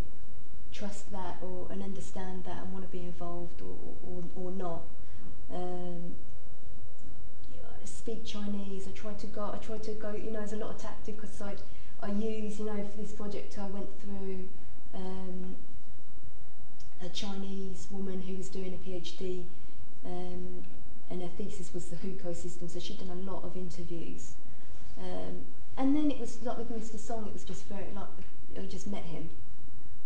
[0.73, 4.83] trust that or and understand that and want to be involved or or, or not.
[5.51, 6.17] Um,
[7.87, 8.89] speak Chinese.
[8.89, 9.51] I tried to go.
[9.53, 10.13] I tried to go.
[10.13, 11.61] You know, there's a lot of tactics side
[12.03, 12.59] I use.
[12.59, 14.49] You know, for this project, I went through
[14.95, 15.57] um,
[17.05, 19.45] a Chinese woman who was doing a PhD,
[20.05, 20.63] um,
[21.11, 22.69] and her thesis was the Hukou system.
[22.69, 24.33] So she'd done a lot of interviews,
[24.99, 25.45] um,
[25.77, 26.99] and then it was like with Mr.
[26.99, 27.27] Song.
[27.27, 28.07] It was just very like
[28.59, 29.29] I just met him,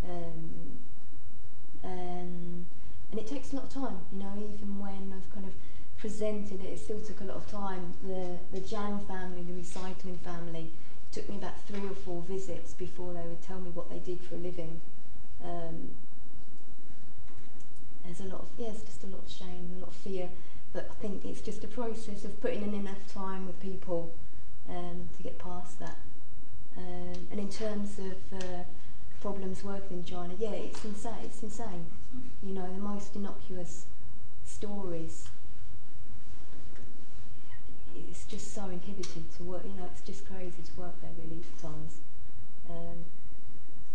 [0.03, 0.77] um,
[1.83, 2.65] and
[3.19, 3.97] it takes a lot of time.
[4.11, 5.53] You know, even when I've kind of
[6.01, 7.93] presented it, it still took a lot of time.
[8.03, 10.71] The the Zhang family, the recycling family,
[11.11, 14.19] took me about three or four visits before they would tell me what they did
[14.19, 14.81] for a living.
[15.43, 15.91] Um,
[18.03, 20.29] there's a lot of yeah, just a lot of shame, a lot of fear.
[20.73, 24.13] But I think it's just a process of putting in enough time with people
[24.69, 25.97] um, to get past that.
[26.77, 28.63] Um, and in terms of uh,
[29.21, 31.13] problems working in China, yeah, it's insane.
[31.25, 31.85] It's insane.
[32.41, 33.85] You know, the most innocuous
[34.45, 35.27] stories.
[37.95, 39.63] It's just so inhibited to work.
[39.63, 41.99] You know, it's just crazy to work there really at times.
[42.69, 43.05] Um,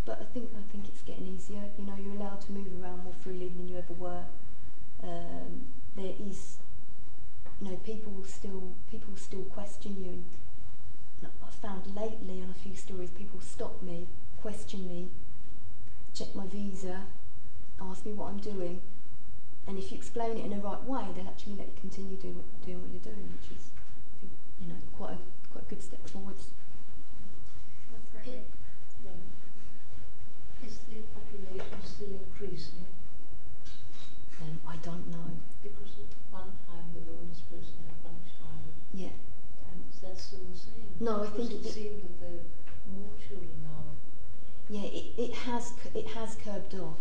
[0.05, 1.63] but I think I think it's getting easier.
[1.79, 4.25] You know, you're allowed to move around more freely than you ever were.
[5.03, 6.57] Um, there is,
[7.61, 10.25] you know, people still people still question you.
[11.23, 14.07] And I found lately on a few stories, people stop me,
[14.41, 15.09] question me,
[16.15, 17.03] check my visa,
[17.81, 18.81] ask me what I'm doing,
[19.67, 22.37] and if you explain it in the right way, they'll actually let you continue doing
[22.37, 23.71] what, doing what you're doing, which is,
[24.61, 25.19] you know, quite a
[25.53, 26.51] quite a good step forwards.
[27.91, 28.45] That's great.
[30.65, 32.87] Is the population still increasing?
[34.43, 35.31] Um, I don't know.
[35.63, 39.13] Because at one time the world was supposed to have one child, Yeah.
[39.71, 40.97] and is that still the same?
[41.01, 43.85] No, I think it it- seemed that there are more children now.
[44.69, 46.99] Yeah, it, it has cu- it has curbed off.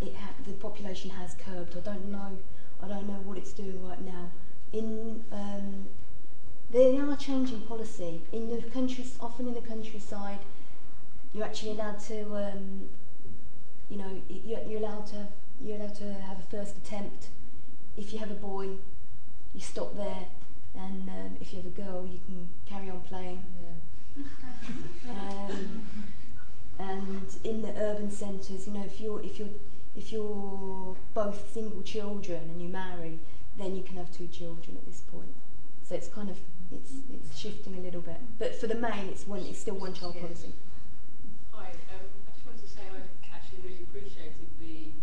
[0.00, 1.76] It ha- the population has curbed.
[1.76, 2.38] I don't know.
[2.82, 4.30] I don't know what it's doing right now.
[4.72, 5.88] In um,
[6.72, 9.16] they are changing policy in the countries.
[9.20, 10.38] Often in the countryside,
[11.34, 12.22] you're actually allowed to.
[12.34, 12.88] Um,
[13.88, 15.16] you know, you're, you're allowed to.
[15.16, 17.28] Have, you're allowed to have a first attempt.
[17.96, 18.68] If you have a boy,
[19.54, 20.26] you stop there,
[20.74, 23.42] and um, if you have a girl, you can carry on playing.
[24.16, 24.24] Yeah.
[25.10, 25.82] Um,
[26.78, 29.48] and in the urban centres, you know, if you're if you're
[29.96, 33.18] if you're both single children and you marry,
[33.58, 35.34] then you can have two children at this point.
[35.82, 36.36] So it's kind of
[36.72, 39.92] it's it's shifting a little bit, but for the main, it's one it's still one
[39.94, 40.52] child policy.
[41.52, 43.00] Hi, um, I just wanted to say I
[43.34, 44.94] actually really appreciated the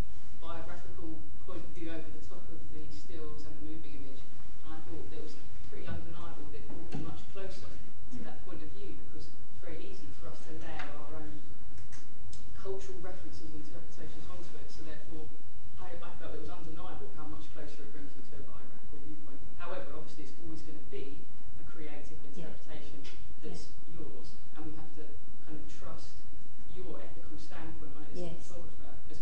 [0.41, 4.21] biographical point of view over the top of the stills and the moving image.
[4.65, 5.36] And I thought it was
[5.69, 9.60] pretty undeniable that it brought me much closer to that point of view because it's
[9.60, 11.43] very easy for us to layer our own
[12.56, 14.67] cultural references and interpretations onto it.
[14.71, 15.27] So therefore,
[15.84, 18.99] I, I felt it was undeniable how much closer it brings me to a biographical
[19.03, 19.39] viewpoint.
[19.60, 21.19] However, obviously, it's always going to be
[21.60, 22.51] a creative Yeah.
[22.51, 22.99] interpretation
[23.43, 25.06] that's yours, and we have to
[25.47, 26.19] kind of trust
[26.75, 28.34] your ethical standpoint on it as Yes.
[28.36, 29.19] a photographer as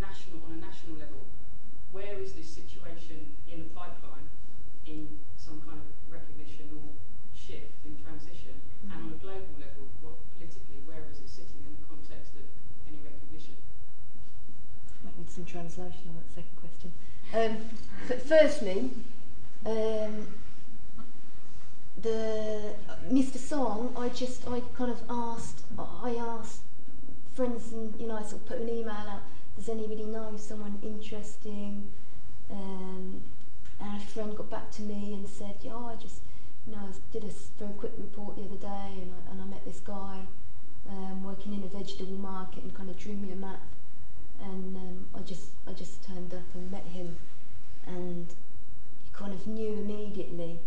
[0.00, 1.22] national on a national level,
[1.92, 4.26] where is this situation in the pipeline
[4.86, 6.92] in some kind of recognition or
[7.34, 8.54] shift in transition?
[8.84, 8.92] Mm-hmm.
[8.92, 12.46] And on a global level, what politically, where is it sitting in the context of
[12.88, 13.56] any recognition?
[15.04, 16.90] Might need some translation on that second question.
[17.34, 17.54] Um,
[18.08, 18.90] f- firstly,
[19.64, 20.26] um,
[22.00, 22.74] the
[23.10, 23.38] Mr.
[23.38, 26.62] Song, I just I kind of asked I asked
[27.34, 29.22] friends and you know I sort of put an email out.
[29.56, 31.90] Does anybody know someone interesting?
[32.50, 33.22] Um,
[33.80, 36.20] and a friend got back to me and said, yeah, I just
[36.66, 39.44] you know I did a very quick report the other day and I, and I
[39.46, 40.18] met this guy
[40.88, 43.62] um, working in a vegetable market and kind of drew me a map
[44.42, 47.16] and um, I just I just turned up and met him
[47.86, 48.34] and
[49.04, 50.60] he kind of knew immediately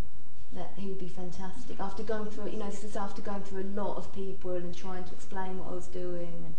[0.54, 1.80] that he would be fantastic.
[1.80, 4.76] After going through, you know, this is after going through a lot of people and
[4.76, 6.56] trying to explain what I was doing,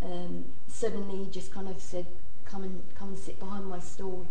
[0.00, 2.06] and um, suddenly he just kind of said,
[2.44, 4.26] "Come and come and sit behind my stall."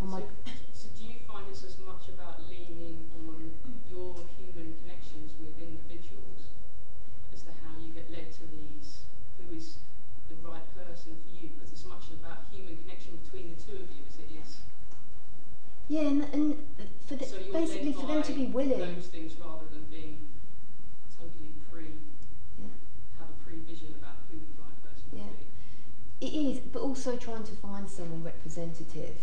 [0.00, 0.26] On my so,
[0.74, 3.50] so do you find it's as much about leaning on
[3.90, 6.54] your human connections with individuals
[7.32, 9.06] as to how you get led to these?
[9.38, 9.78] Who is
[10.28, 11.50] the right person for you?
[11.54, 13.97] Because it's much about human connection between the two of you.
[15.88, 16.58] Yeah, and, and
[17.06, 18.78] for the, so basically for them to be willing.
[18.78, 20.18] Those things rather than being
[21.16, 21.84] totally pre.
[22.58, 22.66] Yeah.
[23.18, 25.22] Have a pre-vision about who the right person yeah.
[26.20, 26.26] be.
[26.26, 29.16] It is, but also trying to find someone representative.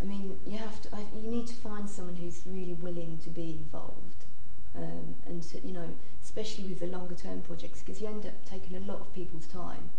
[0.00, 0.88] I mean, you have to.
[0.92, 4.24] I, you need to find someone who's really willing to be involved,
[4.74, 5.88] um, and to, you know,
[6.20, 9.46] especially with the longer term projects, because you end up taking a lot of people's
[9.46, 9.90] time,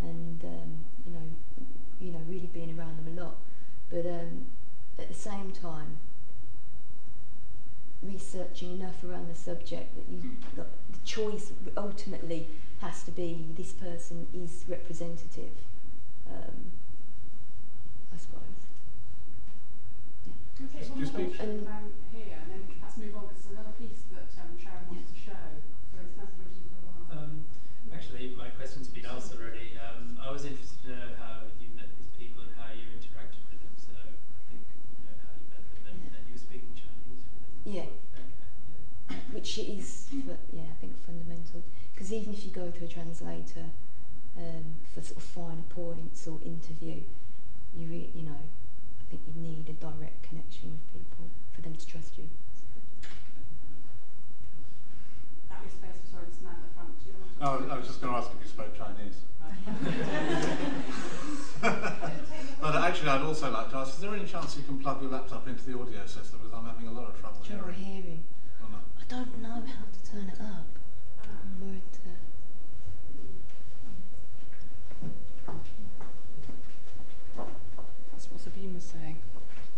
[0.00, 1.26] and um, you know,
[2.00, 3.38] you know, really being around them a lot.
[3.90, 4.46] But um,
[4.98, 5.98] at the same time,
[8.02, 10.34] researching enough around the subject that you hmm.
[10.56, 10.66] the
[11.04, 12.46] choice ultimately
[12.80, 15.50] has to be this person is representative.
[16.28, 16.72] Um,
[18.12, 18.60] I suppose.
[20.26, 20.32] Yeah.
[20.56, 23.58] Can we take one more and, um, here and then let's move on because there's
[23.58, 25.34] another piece that um, Sharron wants yeah.
[25.34, 25.46] to show.
[25.90, 27.24] So it's nice waiting for a while.
[27.24, 27.42] Um,
[27.90, 29.74] actually, my question's been asked already.
[29.78, 31.38] Um, I was interested to know how
[37.68, 37.84] Yeah.
[39.38, 41.62] Which is, for, yeah, I think fundamental.
[41.94, 43.70] Because even if you go to a translator
[44.36, 47.02] um, for sort of finer points or interview,
[47.72, 51.76] you re- you know, I think you need a direct connection with people for them
[51.76, 52.24] to trust you.
[55.48, 56.98] That was space for sorry, this man at the front.
[56.98, 59.22] Do you want to oh, I was just going to ask if you spoke Chinese.
[62.60, 65.12] but actually, I'd also like to ask: Is there any chance you can plug your
[65.12, 66.40] laptop into the audio system?
[66.42, 68.02] Because I'm having a lot of trouble trouble hearing.
[68.02, 68.24] hearing.
[69.10, 69.16] No.
[69.16, 70.66] I don't know how to turn it up.
[71.22, 71.98] I'm worried to.
[78.12, 79.18] That's what Sabine was saying.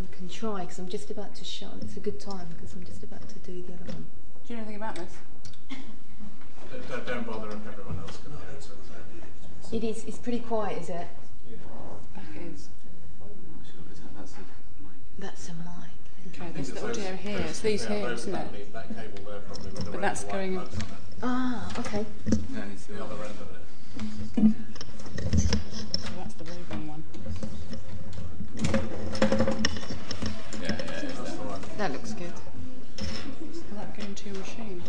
[0.03, 1.75] I can try because I'm just about to shut.
[1.83, 4.07] It's a good time because I'm just about to do the other one.
[4.47, 5.13] Do you know anything about this?
[6.88, 8.67] don't, don't bother if everyone else can hear it.
[9.73, 10.04] It is.
[10.04, 11.07] It's pretty quiet, is it?
[11.48, 11.57] Yeah.
[12.35, 12.69] It is.
[15.19, 15.52] That's a
[16.41, 16.49] mic.
[16.49, 17.38] Okay, there's the audio here.
[17.41, 18.73] It's these here, isn't it?
[18.73, 20.61] That cable there probably with the But that's going.
[21.23, 22.07] Ah, okay.
[22.51, 24.55] No, it's the other end of it.
[25.38, 25.59] So
[26.17, 27.05] that's the roving one.
[28.57, 28.73] Yeah,
[30.63, 30.77] yeah, yeah.
[31.01, 31.61] That's the one.
[31.77, 32.33] That looks good.
[33.53, 34.83] Is that going to your machine?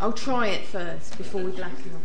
[0.00, 2.02] I'll try it first before we blacken off.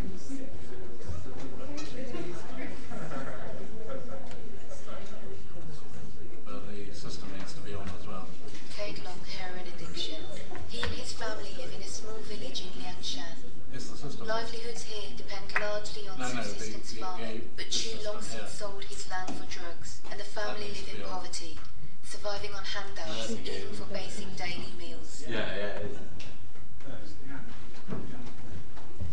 [6.45, 8.25] Well, the system needs to be on as well.
[9.05, 10.21] Long heroin addiction.
[10.69, 13.35] He and his family live in a small village in Liangshan.
[13.75, 14.27] Is the system?
[14.27, 18.83] Livelihoods here depend largely on no, subsistence no, the, farming, but Chu long since sold
[18.85, 21.01] his land for drugs, and the family live in
[21.33, 21.57] poverty,
[22.03, 25.25] surviving on handouts, even for basic daily meals.
[25.27, 25.79] Yeah, yeah.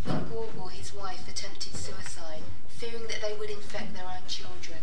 [0.07, 4.79] In Guoguo, his wife attempted suicide, fearing that they would infect their own children.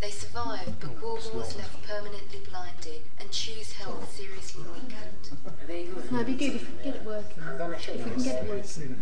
[0.00, 5.30] They survived, but Guoguo was left permanently blinded and Chu's health seriously weakened.
[6.10, 7.42] No, it'd be good if we can get it working.
[7.42, 8.96] If we can get it working.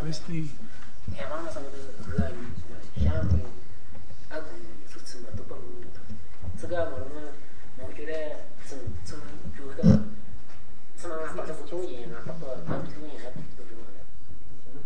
[0.00, 0.44] Where's the...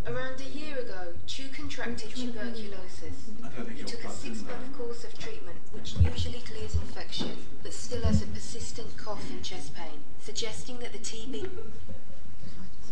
[0.06, 3.30] Around a year ago, Chu contracted tuberculosis.
[3.74, 7.30] He took a six-month course of treatment, which usually clears infection,
[7.62, 11.48] but still has a persistent cough and chest pain, suggesting that the TB.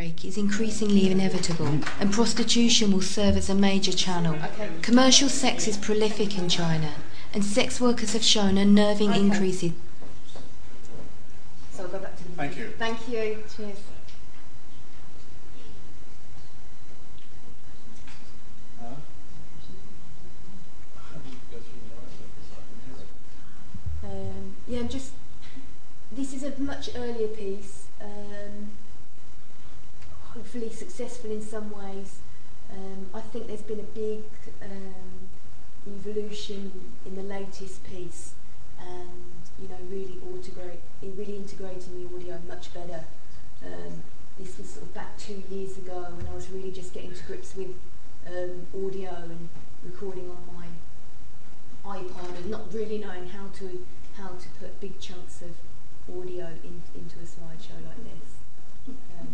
[0.00, 4.34] outbreak is increasingly inevitable, and prostitution will serve as a major channel.
[4.80, 6.94] Commercial sex is prolific in China,
[7.34, 9.20] and sex workers have shown unnerving Okay.
[9.20, 9.72] increases.
[11.72, 12.72] So I'll go back to the Thank you.
[12.78, 13.44] Thank you.
[13.54, 13.76] Cheers.
[24.02, 25.12] Um, yeah, I'm just.
[26.10, 27.84] This is a much earlier piece.
[28.00, 28.70] Um,
[30.34, 32.18] hopefully successful in some ways.
[32.72, 34.22] Um, I think there's been a big
[34.62, 35.28] um,
[35.86, 36.72] evolution
[37.04, 38.34] in the latest piece,
[38.78, 43.04] and you know, really integrate, really integrating the audio much better.
[43.64, 44.02] Um,
[44.38, 44.58] this
[45.10, 47.74] back two years ago when I was really just getting to grips with
[48.26, 49.48] um, audio and
[49.84, 53.84] recording on my iPod and not really knowing how to
[54.16, 55.50] how to put big chunks of
[56.14, 58.94] audio in, into a slideshow like this.
[59.18, 59.28] Um,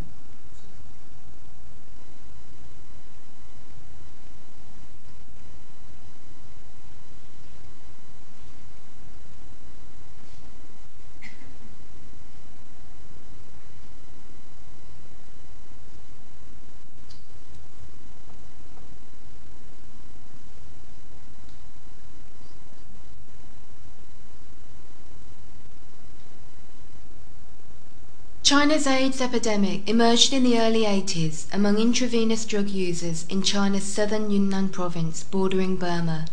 [28.56, 34.30] China's AIDS epidemic emerged in the early 80s among intravenous drug users in China's southern
[34.30, 36.24] Yunnan province bordering Burma.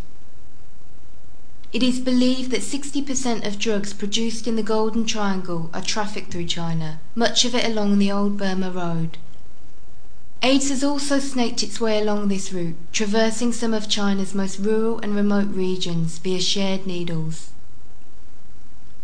[1.74, 6.46] It is believed that 60% of drugs produced in the Golden Triangle are trafficked through
[6.46, 9.18] China, much of it along the old Burma Road.
[10.42, 14.98] AIDS has also snaked its way along this route, traversing some of China's most rural
[15.00, 17.50] and remote regions via shared needles.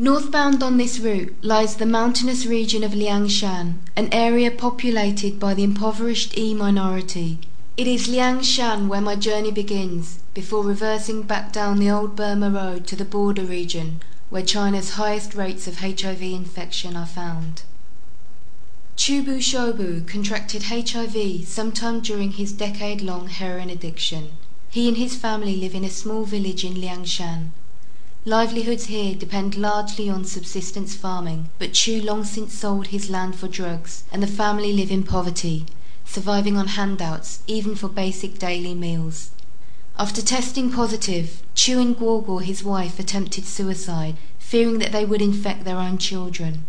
[0.02, 5.64] Northbound on this route lies the mountainous region of Liangshan, an area populated by the
[5.64, 7.38] impoverished E minority.
[7.76, 12.88] It is Liangshan where my journey begins, before reversing back down the old Burma Road
[12.88, 17.64] to the border region, where China's highest rates of HIV infection are found.
[18.96, 24.30] Chubu Shobu contracted HIV sometime during his decade long heroin addiction.
[24.70, 27.52] He and his family live in a small village in Liangshan.
[28.30, 33.48] Livelihoods here depend largely on subsistence farming, but Chu long since sold his land for
[33.48, 35.66] drugs, and the family live in poverty,
[36.06, 39.32] surviving on handouts even for basic daily meals.
[39.98, 45.66] After testing positive, Chu and Guoguo, his wife, attempted suicide, fearing that they would infect
[45.66, 46.68] their own children.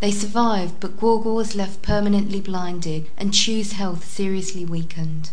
[0.00, 5.28] They survived, but Guoguo was left permanently blinded and Chu's health seriously weakened.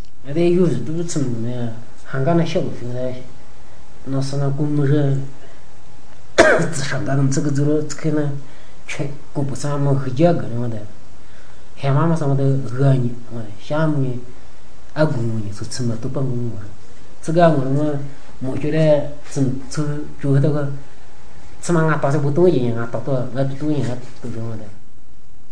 [6.72, 8.32] 自杀的，这个走了，这个呢，
[8.88, 10.78] 却顾不上么和结果什么的，
[11.78, 14.20] 喊妈妈什么的讹你，嗯，想你，
[14.94, 16.66] 二公公你，说吃么都不公公了。
[17.22, 18.00] 这个我们
[18.41, 19.86] 我觉得从从
[20.22, 20.72] 就这个，
[21.62, 24.64] 起码俺打算不动一样，俺打算俺不动一样，都什么的。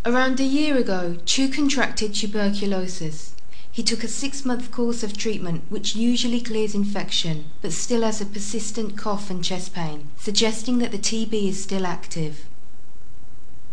[0.04, 3.30] Around a year ago, two contracted tuberculosis.
[3.74, 8.20] He took a six month course of treatment, which usually clears infection, but still has
[8.20, 12.46] a persistent cough and chest pain, suggesting that the TB is still active.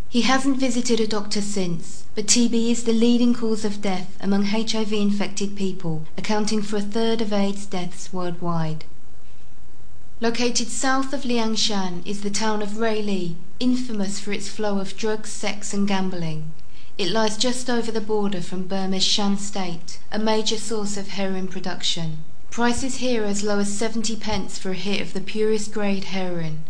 [0.08, 4.44] He hasn't visited a doctor since, but TB is the leading cause of death among
[4.44, 8.84] HIV infected people, accounting for a third of AIDS deaths worldwide.
[10.20, 15.30] Located south of Liangshan is the town of Ruili, infamous for its flow of drugs,
[15.30, 16.52] sex, and gambling.
[16.98, 21.46] It lies just over the border from Burma's Shan state, a major source of heroin
[21.46, 22.24] production.
[22.50, 26.64] Prices here as low as 70 pence for a hit of the purest grade heroin.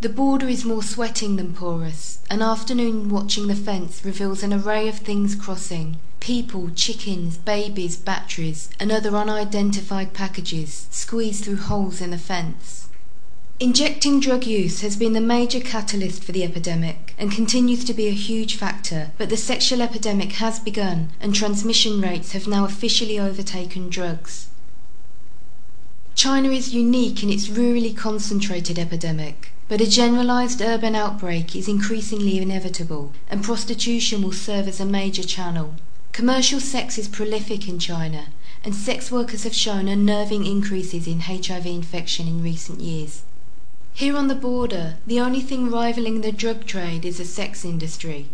[0.00, 2.20] The border is more sweating than porous.
[2.30, 8.70] An afternoon watching the fence reveals an array of things crossing people, chickens, babies, batteries,
[8.80, 12.87] and other unidentified packages squeezed through holes in the fence.
[13.60, 18.06] Injecting drug use has been the major catalyst for the epidemic and continues to be
[18.06, 23.18] a huge factor, but the sexual epidemic has begun and transmission rates have now officially
[23.18, 24.46] overtaken drugs.
[26.14, 32.38] China is unique in its rurally concentrated epidemic, but a generalized urban outbreak is increasingly
[32.38, 35.74] inevitable, and prostitution will serve as a major channel.
[36.12, 38.26] Commercial sex is prolific in China,
[38.62, 43.22] and sex workers have shown unnerving increases in HIV infection in recent years.
[43.98, 48.28] Here on the border, the only thing rivaling the drug trade is the sex industry.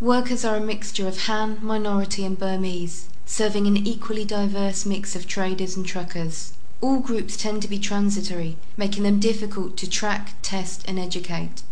[0.00, 5.26] Workers are a mixture of Han, minority, and Burmese, serving an equally diverse mix of
[5.26, 6.54] traders and truckers.
[6.80, 11.62] All groups tend to be transitory, making them difficult to track, test, and educate.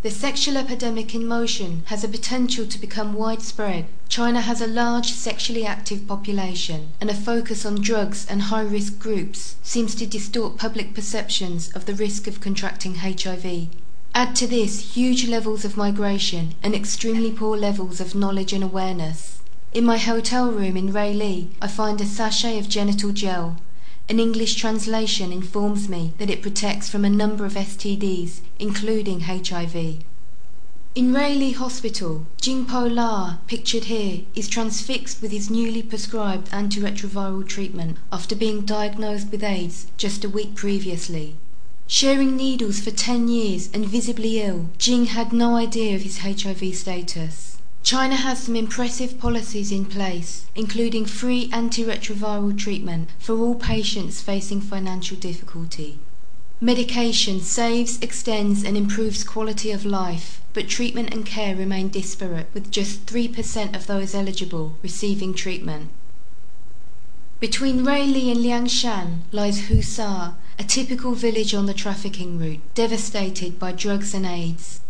[0.00, 3.86] The sexual epidemic in motion has a potential to become widespread.
[4.08, 9.00] China has a large sexually active population, and a focus on drugs and high risk
[9.00, 13.70] groups seems to distort public perceptions of the risk of contracting HIV.
[14.14, 19.40] Add to this huge levels of migration and extremely poor levels of knowledge and awareness.
[19.72, 23.56] In my hotel room in Ruili, I find a sachet of genital gel
[24.10, 29.74] an English translation informs me that it protects from a number of STDs, including HIV.
[30.94, 37.98] In Ruili Hospital, Jingpo La, pictured here, is transfixed with his newly prescribed antiretroviral treatment
[38.10, 41.36] after being diagnosed with AIDS just a week previously.
[41.86, 46.74] Sharing needles for 10 years and visibly ill, Jing had no idea of his HIV
[46.74, 47.57] status.
[47.88, 54.60] China has some impressive policies in place, including free antiretroviral treatment for all patients facing
[54.60, 55.98] financial difficulty.
[56.60, 62.70] Medication saves, extends, and improves quality of life, but treatment and care remain disparate, with
[62.70, 65.88] just 3% of those eligible receiving treatment.
[67.40, 73.72] Between Ruili and Liangshan lies Husa, a typical village on the trafficking route, devastated by
[73.72, 74.80] drugs and AIDS.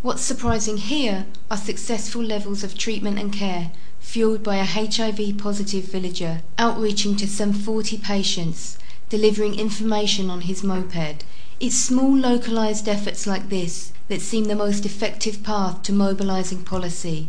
[0.00, 5.86] What's surprising here are successful levels of treatment and care fueled by a HIV positive
[5.86, 8.78] villager outreaching to some 40 patients,
[9.08, 11.24] delivering information on his moped.
[11.58, 17.28] It's small localized efforts like this that seem the most effective path to mobilizing policy.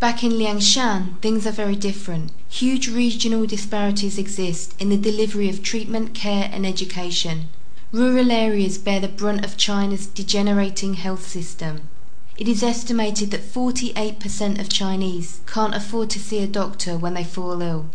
[0.00, 2.32] Back in Liangshan, things are very different.
[2.48, 7.48] Huge regional disparities exist in the delivery of treatment, care, and education.
[7.94, 11.88] Rural areas bear the brunt of China's degenerating health system.
[12.36, 17.22] It is estimated that 48% of Chinese can't afford to see a doctor when they
[17.22, 17.86] fall ill.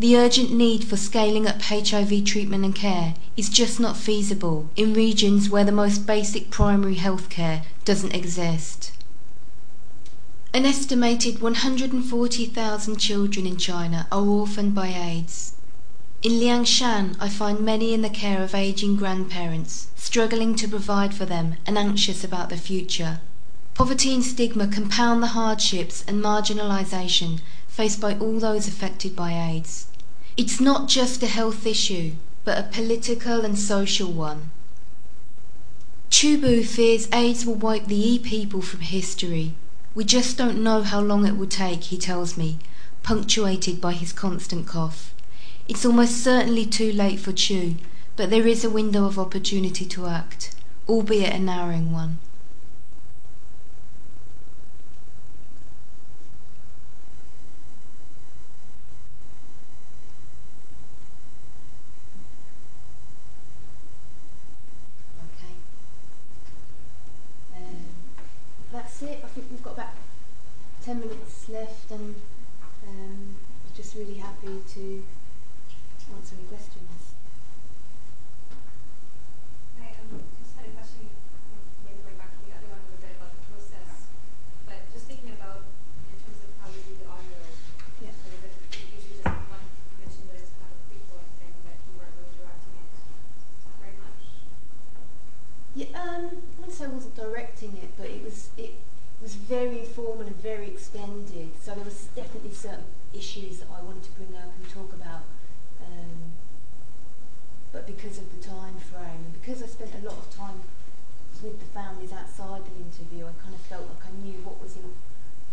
[0.00, 4.92] The urgent need for scaling up HIV treatment and care is just not feasible in
[4.92, 8.90] regions where the most basic primary health care doesn't exist.
[10.52, 15.53] An estimated 140,000 children in China are orphaned by AIDS.
[16.24, 21.26] In Liangshan, I find many in the care of aging grandparents, struggling to provide for
[21.26, 23.20] them and anxious about the future.
[23.74, 29.88] Poverty and stigma compound the hardships and marginalisation faced by all those affected by AIDS.
[30.34, 32.12] It's not just a health issue,
[32.42, 34.50] but a political and social one.
[36.08, 39.56] Chubu fears AIDS will wipe the E people from history.
[39.94, 42.60] We just don't know how long it will take, he tells me,
[43.02, 45.13] punctuated by his constant cough.
[45.66, 47.76] It's almost certainly too late for Chu,
[48.16, 50.54] but there is a window of opportunity to act,
[50.88, 52.18] albeit a narrowing one.
[98.34, 98.74] was it
[99.22, 101.54] was very informal and very extended.
[101.62, 105.22] So there was definitely certain issues that I wanted to bring up and talk about.
[105.80, 106.34] Um,
[107.72, 110.60] but because of the time frame, and because I spent a lot of time
[111.42, 114.74] with the families outside the interview, I kind of felt like I knew what was
[114.76, 114.86] in,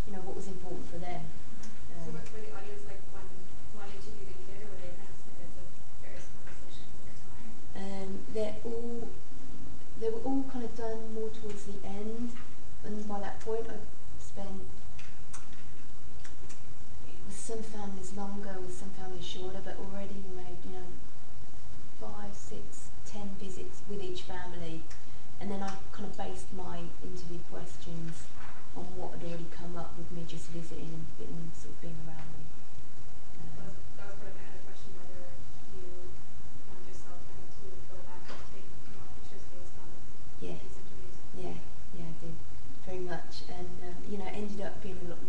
[0.09, 1.21] you know, what was important for them.
[1.93, 3.25] Um, so were the audience like when
[3.77, 5.65] one interview that you or were they kind of
[6.01, 7.45] various conversations at the time?
[7.77, 9.05] Um, they're all
[10.01, 12.33] they were all kind of done more towards the end
[12.83, 13.75] and by that point I
[14.19, 14.67] spent
[17.25, 20.87] with some families longer, with some families shorter, but already made, you know,
[21.99, 24.83] five, six, ten visits with each family.
[25.39, 28.23] And then I kind of based my interview questions
[28.75, 32.17] on what had already come up with me just visiting and sort of being around
[32.17, 32.40] them.
[43.11, 45.21] Much, and um, you know, ended up being a lot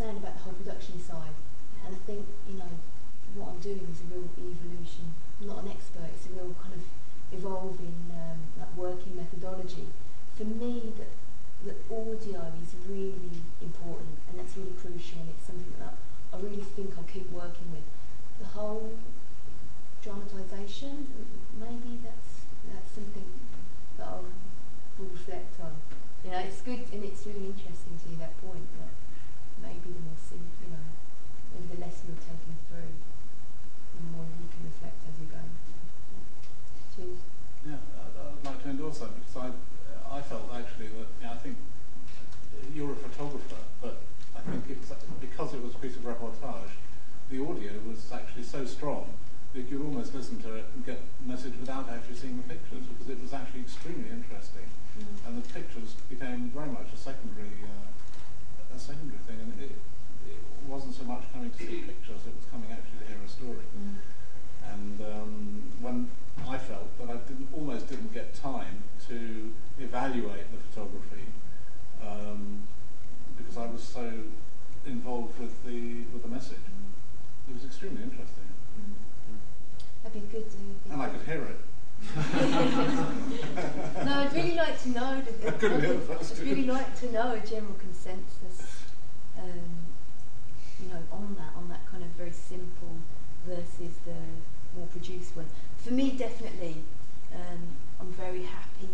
[0.00, 1.36] know exactly what you're saying about the whole production side,
[1.86, 2.72] and I think you know
[3.34, 5.14] what I'm doing is a real evolution.
[5.40, 6.10] I'm not an expert.
[6.14, 6.84] It's a real kind of
[7.32, 9.86] evolving um, like working methodology.
[10.36, 11.06] For me, the
[11.66, 15.94] the audio is really important, and that's really crucial, and it's something that
[16.32, 17.86] I really think I'll keep working with.
[18.38, 18.94] The whole
[20.02, 21.10] dramatisation,
[21.58, 23.26] maybe that's that's something
[23.98, 24.30] that I'll
[24.98, 25.74] reflect on.
[26.24, 28.90] You know, it's good and it's really interesting to hear that point that
[29.62, 30.86] maybe the more sim you know,
[31.54, 32.94] maybe the less you're taking through,
[33.94, 35.42] the more you can reflect as you go.
[36.94, 37.18] Cheers.
[37.66, 41.32] Yeah, I'd, I'd like to endorse that because I, I felt actually that you know,
[41.32, 41.56] I think
[42.74, 44.02] you're a photographer, but
[44.36, 46.74] I think it was, because it was a piece of reportage,
[47.30, 49.10] the audio was actually so strong
[49.54, 52.84] that you almost listen to it and get the message without actually seeing the pictures
[52.84, 54.68] because it was actually extremely interesting,
[55.26, 57.88] and the pictures became very much a secondary, uh,
[58.78, 59.74] a secondary thing, and it,
[60.30, 63.28] it wasn't so much coming to see pictures; it was coming actually to hear a
[63.28, 63.66] story.
[64.72, 66.10] And um, when
[66.46, 71.26] I felt that I didn't, almost didn't get time to evaluate the photography
[72.02, 72.62] um,
[73.36, 74.22] because I was so
[74.86, 76.66] involved with the with the message.
[77.48, 78.44] It was extremely interesting,
[80.02, 80.92] That'd be good to.
[80.92, 81.60] and I could hear it.
[82.16, 82.22] no,
[84.14, 85.20] I'd really like to know.
[85.20, 88.84] The, I couldn't hear the first I'd really like to know a general consensus,
[89.38, 89.60] um,
[90.82, 92.96] you know, on that, on that kind of very simple
[93.46, 94.14] versus the
[94.76, 95.46] more produced one.
[95.78, 96.76] For me, definitely,
[97.34, 98.88] um, I'm very happy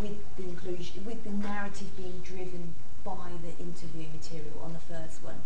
[0.00, 2.74] with the inclusion, with the narrative being driven
[3.04, 5.40] by the interview material on the first one,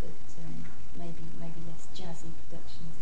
[0.00, 0.64] but um,
[0.96, 2.93] maybe maybe less jazzy productions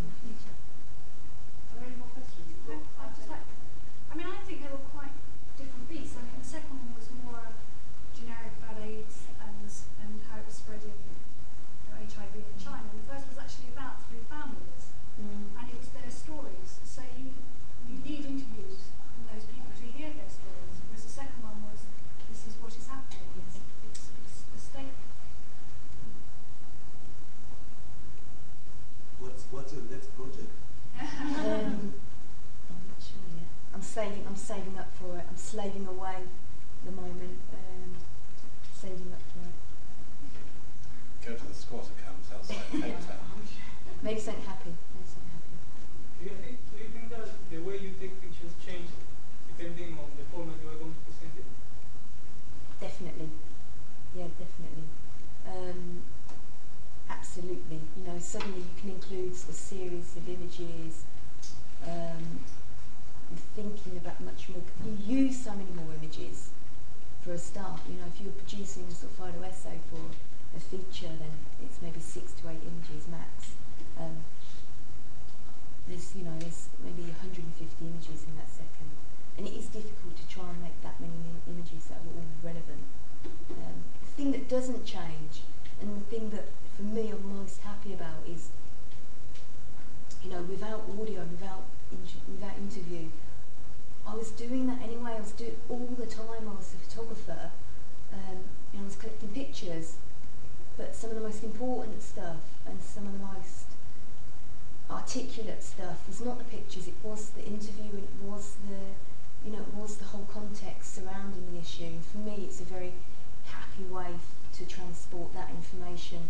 [114.83, 116.26] transport that information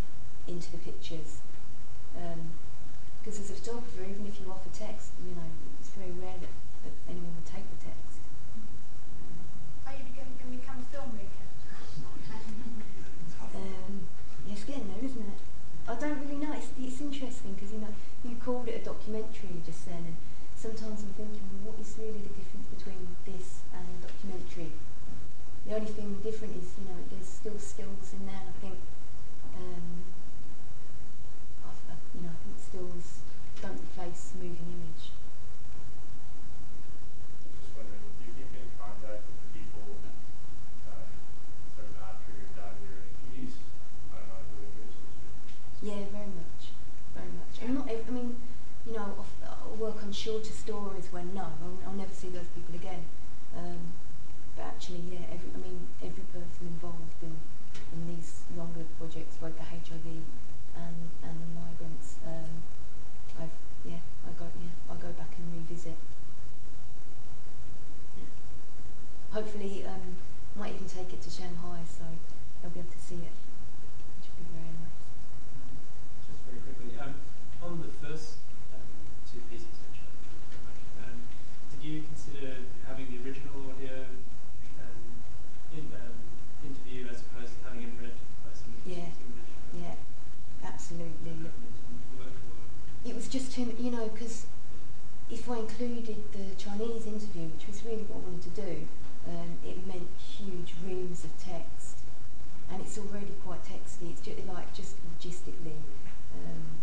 [0.47, 1.41] into the pictures.
[2.13, 5.49] Because um, as a photographer, even if you offer text, you know,
[5.81, 6.53] it's very rare that,
[6.85, 8.21] that anyone would take the text.
[9.89, 11.49] Are you going to become a filmmaker?
[13.57, 14.05] um,
[14.47, 15.41] yes, getting there, isn't it?
[15.89, 16.53] I don't really know.
[16.53, 20.17] It's, it's interesting because, you know, you called it a documentary just then, and
[20.55, 24.77] sometimes I'm thinking, well, what is really the difference between this and a documentary?
[25.67, 28.43] The only thing different is, you know, there's still skills in there.
[28.47, 28.79] I think,
[29.57, 30.05] um,
[31.65, 33.21] I, I, you know, I think skills
[33.63, 35.11] don't replace moving image.
[45.83, 46.71] Yeah, very much,
[47.13, 47.59] very much.
[47.61, 48.37] And not, I mean,
[48.87, 52.47] you know, I'll uh, work on shorter stories when no, I'll, I'll never see those
[52.55, 53.03] people again.
[53.57, 53.79] Um,
[54.55, 56.67] but actually, yeah, every, I mean, every person.
[56.67, 56.77] in
[95.53, 98.89] I included the Chinese interview, which was really what I wanted to do,
[99.29, 101.99] um, it meant huge reams of text,
[102.71, 104.11] and it's already quite texty.
[104.11, 105.77] It's just, like just logistically,
[106.33, 106.81] um,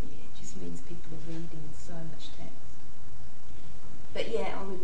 [0.00, 2.72] yeah, it just means people are reading so much text.
[4.14, 4.80] But yeah, I would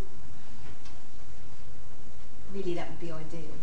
[2.53, 3.57] really that would be ideal.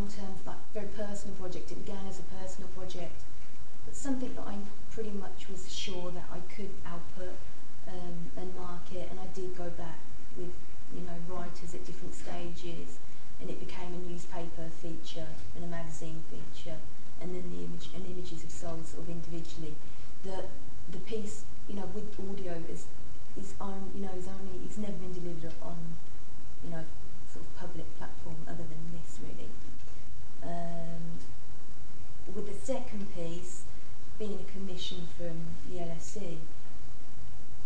[0.00, 1.70] Long-term, like very personal project.
[1.70, 3.20] It began as a personal project,
[3.84, 4.56] but something that I
[4.90, 7.36] pretty much was sure that I could output
[7.86, 9.08] um, and market.
[9.10, 10.00] And I did go back
[10.36, 10.52] with
[10.94, 12.98] you know writers at different stages,
[13.40, 16.78] and it became a newspaper feature and a magazine feature,
[17.20, 19.74] and then the image and images of souls sort of individually.
[20.24, 20.44] The
[20.90, 22.86] the piece you know with audio is
[23.36, 25.76] is on you know is only it's never been delivered on
[26.64, 26.84] you know
[27.28, 29.48] sort of public platform other than this really.
[30.42, 31.18] Um,
[32.34, 33.62] with the second piece
[34.18, 35.36] being a commission from
[35.68, 36.38] the LSE,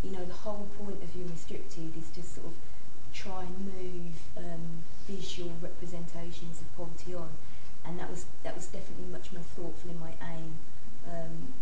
[0.03, 2.55] you know the whole point of Viewing Restricted is to sort of
[3.13, 7.29] try and move um, visual representations of poverty on,
[7.85, 10.57] and that was that was definitely much more thoughtful in my aim.
[11.09, 11.55] Um,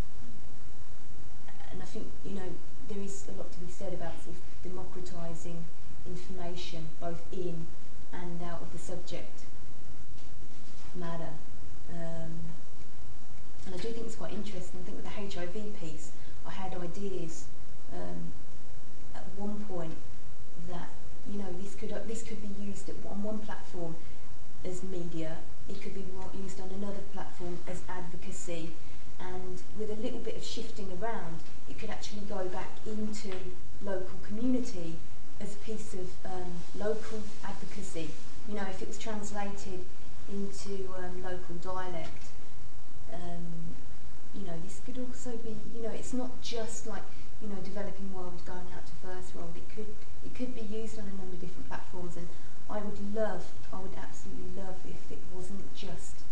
[1.71, 2.51] and I think you know
[2.89, 5.63] there is a lot to be said about sort of democratising
[6.07, 7.67] information both in
[8.13, 9.43] and out of the subject
[10.97, 11.33] matter.
[11.91, 12.41] Um,
[13.67, 14.81] and I do think it's quite interesting.
[14.81, 16.11] I think with the HIV piece,
[16.47, 17.45] I had ideas
[17.93, 18.33] um,
[19.15, 19.95] at one point
[20.69, 20.89] that
[21.31, 23.95] you know this could this could be used on one platform
[24.65, 25.37] as media.
[25.69, 26.05] It could be
[26.43, 28.71] used on another platform as advocacy,
[29.21, 33.31] and with a little bit of shifting around, it could actually go back into
[33.81, 34.97] local community
[35.41, 38.11] as a piece of um, local advocacy.
[38.49, 39.85] You know, if it was translated
[40.31, 42.27] into um, local dialect,
[43.13, 43.75] um,
[44.35, 47.03] you know, this could also be, you know, it's not just like,
[47.41, 49.53] you know, developing world going out to first world.
[49.57, 49.95] It could,
[50.25, 52.29] it could be used on a number of different platforms, and
[52.71, 56.25] I would love, I would absolutely love if it wasn't just,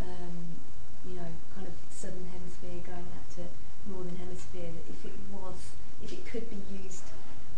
[0.00, 0.60] um,
[1.04, 3.42] you know, kind of southern hemisphere going out to
[3.90, 4.70] northern hemisphere.
[4.70, 7.04] That if it was, if it could be used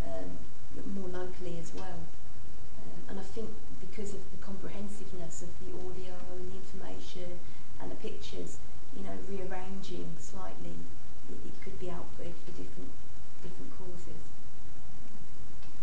[0.06, 0.38] um,
[0.94, 2.00] more locally as well.
[3.10, 3.50] Um, and I think
[3.80, 7.40] because of the comprehensiveness of the audio and the information
[7.82, 8.58] and the pictures,
[8.94, 10.78] you know, rearranging slightly,
[11.28, 12.90] it, it could be output for different
[13.42, 14.22] different causes.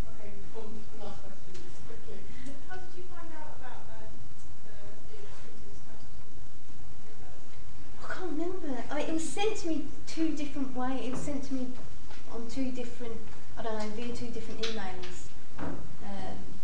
[0.07, 2.23] Okay, one last question, just quickly.
[2.69, 4.07] How did you find out about uh,
[5.11, 5.19] the
[8.03, 8.83] I can't remember.
[8.89, 11.01] I, it was sent to me two different ways.
[11.03, 11.67] It was sent to me
[12.31, 13.19] on two different
[13.57, 15.27] I don't know, via two different emails.
[15.59, 16.56] Um,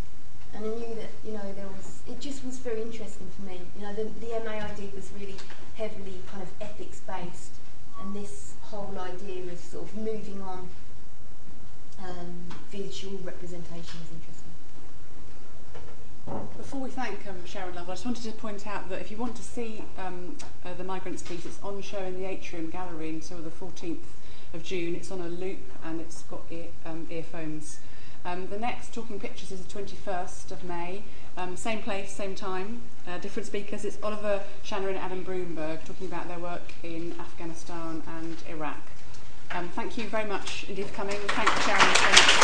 [0.54, 3.60] and I knew that, you know, there was, it just was very interesting for me.
[3.78, 5.36] You know, the, the MA I did was really
[5.76, 7.52] heavily kind of ethics based,
[8.00, 10.70] and this whole idea of sort of moving on
[12.04, 14.44] um, visual representation was interesting.
[16.58, 19.18] Before we thank um, Sharron Lovell, I just wanted to point out that if you
[19.18, 23.10] want to see um, uh, the Migrants piece, it's on show in the Atrium Gallery
[23.10, 23.98] until the 14th
[24.54, 24.96] of June.
[24.96, 27.80] It's on a loop and it's got ear, um, earphones.
[28.26, 31.04] Um, the next Talking Pictures is the 21st of May.
[31.36, 33.84] Um, same place, same time, uh, different speakers.
[33.84, 38.80] It's Oliver Chanarin and Adam Broomberg talking about their work in Afghanistan and Iraq.
[39.52, 41.18] Um, thank you very much indeed for coming.
[41.28, 42.44] Thank you, Sharron.